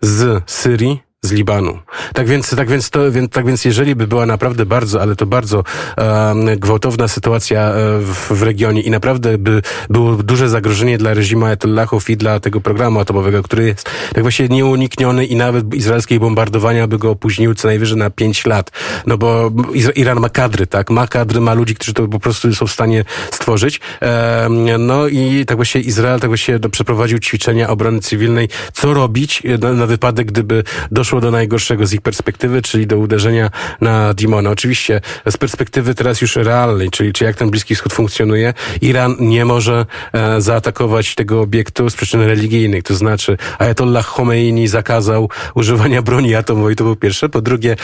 z 0.00 0.42
Syrii, 0.46 1.07
z 1.22 1.32
Libanu. 1.32 1.78
Tak 2.14 2.28
więc, 2.28 2.56
tak 2.56 2.68
więc, 2.68 2.90
to, 2.90 3.12
więc, 3.12 3.30
tak 3.30 3.46
więc 3.46 3.64
jeżeli 3.64 3.94
by 3.94 4.06
była 4.06 4.26
naprawdę 4.26 4.66
bardzo, 4.66 5.02
ale 5.02 5.16
to 5.16 5.26
bardzo 5.26 5.56
um, 5.96 6.58
gwałtowna 6.58 7.08
sytuacja 7.08 7.60
e, 7.60 7.98
w, 7.98 8.38
w, 8.38 8.42
regionie 8.42 8.80
i 8.80 8.90
naprawdę 8.90 9.38
by 9.38 9.62
było 9.90 10.14
duże 10.14 10.48
zagrożenie 10.48 10.98
dla 10.98 11.14
reżimu 11.14 11.44
Ayatollahów 11.44 12.10
i 12.10 12.16
dla 12.16 12.40
tego 12.40 12.60
programu 12.60 13.00
atomowego, 13.00 13.42
który 13.42 13.66
jest 13.66 13.90
tak 14.14 14.22
właśnie 14.22 14.48
nieunikniony 14.48 15.26
i 15.26 15.36
nawet 15.36 15.74
izraelskie 15.74 16.20
bombardowania 16.20 16.86
by 16.86 16.98
go 16.98 17.10
opóźniły 17.10 17.54
co 17.54 17.68
najwyżej 17.68 17.98
na 17.98 18.10
pięć 18.10 18.46
lat. 18.46 18.70
No 19.06 19.18
bo 19.18 19.50
Iran 19.96 20.20
ma 20.20 20.28
kadry, 20.28 20.66
tak? 20.66 20.90
Ma 20.90 21.06
kadry, 21.06 21.40
ma 21.40 21.54
ludzi, 21.54 21.74
którzy 21.74 21.94
to 21.94 22.08
po 22.08 22.20
prostu 22.20 22.54
są 22.54 22.66
w 22.66 22.72
stanie 22.72 23.04
stworzyć. 23.32 23.80
Um, 24.02 24.86
no 24.86 25.08
i 25.08 25.44
tak 25.46 25.56
właśnie 25.56 25.80
Izrael 25.80 26.20
tak 26.20 26.30
właśnie 26.30 26.58
no, 26.62 26.68
przeprowadził 26.68 27.18
ćwiczenia 27.18 27.68
obrony 27.68 28.00
cywilnej, 28.00 28.48
co 28.72 28.94
robić 28.94 29.42
na, 29.60 29.72
na 29.72 29.86
wypadek, 29.86 30.26
gdyby 30.26 30.64
doszło 30.90 31.07
doszło 31.08 31.20
do 31.20 31.30
najgorszego 31.30 31.86
z 31.86 31.92
ich 31.92 32.00
perspektywy, 32.00 32.62
czyli 32.62 32.86
do 32.86 32.98
uderzenia 32.98 33.50
na 33.80 34.14
Dimona. 34.14 34.50
Oczywiście 34.50 35.00
z 35.30 35.36
perspektywy 35.36 35.94
teraz 35.94 36.20
już 36.20 36.36
realnej, 36.36 36.90
czyli 36.90 37.12
czy 37.12 37.24
jak 37.24 37.36
ten 37.36 37.50
Bliski 37.50 37.74
Wschód 37.74 37.92
funkcjonuje, 37.92 38.54
Iran 38.80 39.16
nie 39.20 39.44
może 39.44 39.86
e, 40.12 40.40
zaatakować 40.40 41.14
tego 41.14 41.40
obiektu 41.40 41.90
z 41.90 41.96
przyczyn 41.96 42.20
religijnych. 42.20 42.82
To 42.82 42.94
znaczy 42.94 43.36
Ayatollah 43.58 44.06
Khomeini 44.06 44.68
zakazał 44.68 45.30
używania 45.54 46.02
broni 46.02 46.34
atomowej, 46.34 46.76
to 46.76 46.84
było 46.84 46.96
pierwsze. 46.96 47.28
Po 47.28 47.40
drugie, 47.40 47.76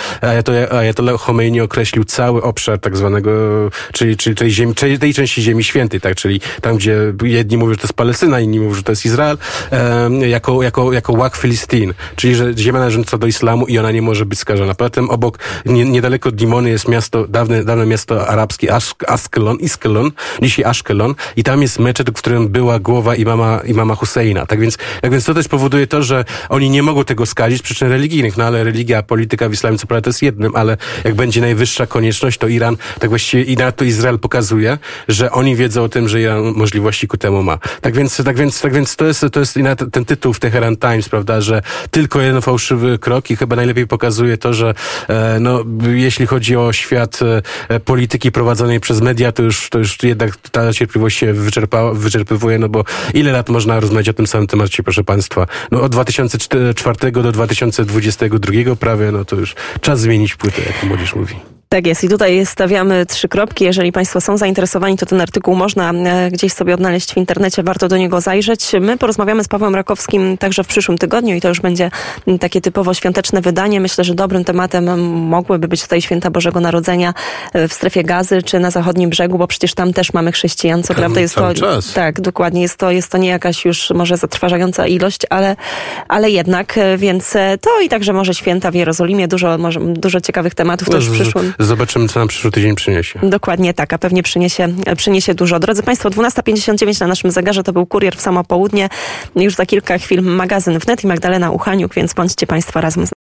Ayatollah 0.70 1.20
Khomeini 1.20 1.60
określił 1.60 2.04
cały 2.04 2.42
obszar 2.42 2.78
tak 2.78 2.96
zwanego, 2.96 3.30
czyli, 3.92 4.16
czyli 4.16 4.36
tej, 4.36 4.50
ziemi, 4.50 4.74
tej 4.74 5.14
części 5.14 5.42
Ziemi 5.42 5.64
Świętej, 5.64 6.00
tak, 6.00 6.14
czyli 6.14 6.40
tam, 6.60 6.76
gdzie 6.76 6.96
jedni 7.22 7.56
mówią, 7.56 7.72
że 7.72 7.76
to 7.76 7.82
jest 7.82 7.94
Palestyna, 7.94 8.40
inni 8.40 8.60
mówią, 8.60 8.74
że 8.74 8.82
to 8.82 8.92
jest 8.92 9.06
Izrael, 9.06 9.38
e, 9.72 10.28
jako, 10.28 10.62
jako, 10.62 10.92
jako 10.92 11.16
Wak 11.16 11.36
Filistin, 11.36 11.94
czyli 12.16 12.34
że 12.34 12.54
ziemia 12.58 12.78
należąca 12.78 13.13
do 13.18 13.26
islamu 13.26 13.66
i 13.66 13.78
ona 13.78 13.90
nie 13.90 14.02
może 14.02 14.26
być 14.26 14.38
skażona. 14.38 14.74
Poza 14.74 14.90
tym 14.90 15.10
obok, 15.10 15.38
nie, 15.66 15.84
niedaleko 15.84 16.30
Dimony 16.30 16.70
jest 16.70 16.88
miasto, 16.88 17.28
dawne, 17.28 17.64
dawne 17.64 17.86
miasto 17.86 18.28
arabskie 18.28 18.74
Askelon, 19.06 19.56
Iskelon, 19.56 20.10
dzisiaj 20.42 20.64
Ashkelon 20.64 21.14
i 21.36 21.44
tam 21.44 21.62
jest 21.62 21.78
meczet, 21.78 22.10
w 22.10 22.12
którym 22.12 22.48
była 22.48 22.78
głowa 22.78 23.14
imama, 23.14 23.60
imama 23.66 23.94
Husseina. 23.94 24.46
Tak 24.46 24.60
więc, 24.60 24.78
tak 25.00 25.10
więc 25.10 25.24
to 25.24 25.34
też 25.34 25.48
powoduje 25.48 25.86
to, 25.86 26.02
że 26.02 26.24
oni 26.48 26.70
nie 26.70 26.82
mogą 26.82 27.04
tego 27.04 27.26
skazić 27.26 27.58
z 27.58 27.62
przyczyn 27.62 27.88
religijnych, 27.88 28.36
no 28.36 28.44
ale 28.44 28.64
religia, 28.64 29.02
polityka 29.02 29.48
w 29.48 29.52
islamie 29.52 29.78
co 29.78 29.86
prawda 29.86 30.04
to 30.04 30.10
jest 30.10 30.22
jednym, 30.22 30.56
ale 30.56 30.76
jak 31.04 31.14
będzie 31.14 31.40
najwyższa 31.40 31.86
konieczność, 31.86 32.38
to 32.38 32.48
Iran, 32.48 32.76
tak 32.98 33.10
właściwie 33.10 33.42
i 33.42 33.56
na 33.56 33.72
to 33.72 33.84
Izrael 33.84 34.18
pokazuje, 34.18 34.78
że 35.08 35.30
oni 35.30 35.56
wiedzą 35.56 35.82
o 35.82 35.88
tym, 35.88 36.08
że 36.08 36.20
Iran 36.20 36.52
możliwości 36.56 37.08
ku 37.08 37.16
temu 37.16 37.42
ma. 37.42 37.58
Tak 37.80 37.94
więc, 37.94 38.22
tak 38.24 38.36
więc, 38.36 38.60
tak 38.60 38.72
więc 38.72 38.96
to 38.96 39.06
jest, 39.06 39.24
to 39.32 39.40
jest 39.40 39.58
ten 39.92 40.04
tytuł 40.04 40.32
w 40.32 40.40
Teheran 40.40 40.76
Times, 40.76 41.08
prawda, 41.08 41.40
że 41.40 41.62
tylko 41.90 42.20
jeden 42.20 42.42
fałszywy 42.42 42.98
krok 43.04 43.30
i 43.30 43.36
chyba 43.36 43.56
najlepiej 43.56 43.86
pokazuje 43.86 44.38
to, 44.38 44.54
że 44.54 44.74
e, 45.08 45.40
no, 45.40 45.64
jeśli 45.86 46.26
chodzi 46.26 46.56
o 46.56 46.72
świat 46.72 47.20
e, 47.68 47.80
polityki 47.80 48.32
prowadzonej 48.32 48.80
przez 48.80 49.00
media, 49.00 49.32
to 49.32 49.42
już, 49.42 49.70
to 49.70 49.78
już 49.78 50.02
jednak 50.02 50.36
ta 50.36 50.72
cierpliwość 50.72 51.18
się 51.18 51.32
wyczerpa, 51.32 51.92
wyczerpywuje, 51.92 52.58
no 52.58 52.68
bo 52.68 52.84
ile 53.14 53.32
lat 53.32 53.48
można 53.48 53.80
rozmawiać 53.80 54.08
o 54.08 54.12
tym 54.12 54.26
samym 54.26 54.46
temacie, 54.46 54.82
proszę 54.82 55.04
Państwa? 55.04 55.46
No 55.70 55.80
od 55.80 55.92
2004 55.92 57.12
do 57.12 57.32
2022 57.32 58.76
prawie, 58.76 59.12
no 59.12 59.24
to 59.24 59.36
już 59.36 59.54
czas 59.80 60.00
zmienić 60.00 60.36
płytę, 60.36 60.62
jak 60.66 60.82
młodzież 60.82 61.14
mówi. 61.14 61.53
Tak 61.74 61.86
jest 61.86 62.04
i 62.04 62.08
tutaj 62.08 62.46
stawiamy 62.46 63.06
trzy 63.06 63.28
kropki. 63.28 63.64
Jeżeli 63.64 63.92
Państwo 63.92 64.20
są 64.20 64.36
zainteresowani, 64.36 64.96
to 64.96 65.06
ten 65.06 65.20
artykuł 65.20 65.56
można 65.56 65.92
e, 65.92 66.30
gdzieś 66.30 66.52
sobie 66.52 66.74
odnaleźć 66.74 67.14
w 67.14 67.16
internecie, 67.16 67.62
warto 67.62 67.88
do 67.88 67.96
niego 67.96 68.20
zajrzeć. 68.20 68.72
My 68.80 68.98
porozmawiamy 68.98 69.44
z 69.44 69.48
Pawłem 69.48 69.74
Rakowskim 69.74 70.38
także 70.38 70.64
w 70.64 70.66
przyszłym 70.66 70.98
tygodniu 70.98 71.36
i 71.36 71.40
to 71.40 71.48
już 71.48 71.60
będzie 71.60 71.90
takie 72.40 72.60
typowo 72.60 72.94
świąteczne 72.94 73.40
wydanie. 73.40 73.80
Myślę, 73.80 74.04
że 74.04 74.14
dobrym 74.14 74.44
tematem 74.44 75.00
mogłyby 75.10 75.68
być 75.68 75.82
tutaj 75.82 76.02
święta 76.02 76.30
Bożego 76.30 76.60
Narodzenia 76.60 77.14
e, 77.52 77.68
w 77.68 77.72
strefie 77.72 78.04
gazy 78.04 78.42
czy 78.42 78.60
na 78.60 78.70
zachodnim 78.70 79.10
brzegu, 79.10 79.38
bo 79.38 79.46
przecież 79.46 79.74
tam 79.74 79.92
też 79.92 80.12
mamy 80.12 80.32
chrześcijan. 80.32 80.82
Co 80.82 80.94
prawda 80.94 81.20
jest 81.20 81.34
to. 81.34 81.54
Czas. 81.54 81.92
Tak, 81.92 82.20
dokładnie. 82.20 82.62
Jest 82.62 82.76
to, 82.76 82.90
jest 82.90 83.10
to 83.10 83.18
nie 83.18 83.28
jakaś 83.28 83.64
już 83.64 83.90
może 83.90 84.16
zatrważająca 84.16 84.86
ilość, 84.86 85.20
ale, 85.30 85.56
ale 86.08 86.30
jednak, 86.30 86.78
e, 86.78 86.98
więc 86.98 87.34
to 87.60 87.80
i 87.84 87.88
także 87.88 88.12
może 88.12 88.34
święta 88.34 88.70
w 88.70 88.74
Jerozolimie. 88.74 89.28
Dużo, 89.28 89.58
może, 89.58 89.80
dużo 89.80 90.20
ciekawych 90.20 90.54
tematów 90.54 90.90
też 90.90 91.08
w 91.08 91.12
przyszłym. 91.12 91.52
Zobaczymy, 91.64 92.08
co 92.08 92.18
nam 92.18 92.28
przyszły 92.28 92.50
tydzień 92.50 92.74
przyniesie. 92.74 93.20
Dokładnie 93.22 93.74
tak, 93.74 93.92
a 93.92 93.98
pewnie 93.98 94.22
przyniesie, 94.22 94.68
przyniesie 94.96 95.34
dużo. 95.34 95.58
Drodzy 95.58 95.82
Państwo, 95.82 96.10
12.59 96.10 97.00
na 97.00 97.06
naszym 97.06 97.30
zegarze 97.30 97.62
to 97.62 97.72
był 97.72 97.86
kurier 97.86 98.16
w 98.16 98.20
samo 98.20 98.44
południe. 98.44 98.88
Już 99.36 99.54
za 99.54 99.66
kilka 99.66 99.98
chwil 99.98 100.22
magazyn 100.22 100.78
wnet 100.78 101.04
i 101.04 101.06
Magdalena 101.06 101.50
Uchaniuk, 101.50 101.94
więc 101.94 102.14
bądźcie 102.14 102.46
Państwo 102.46 102.80
razem 102.80 103.06
z. 103.06 103.13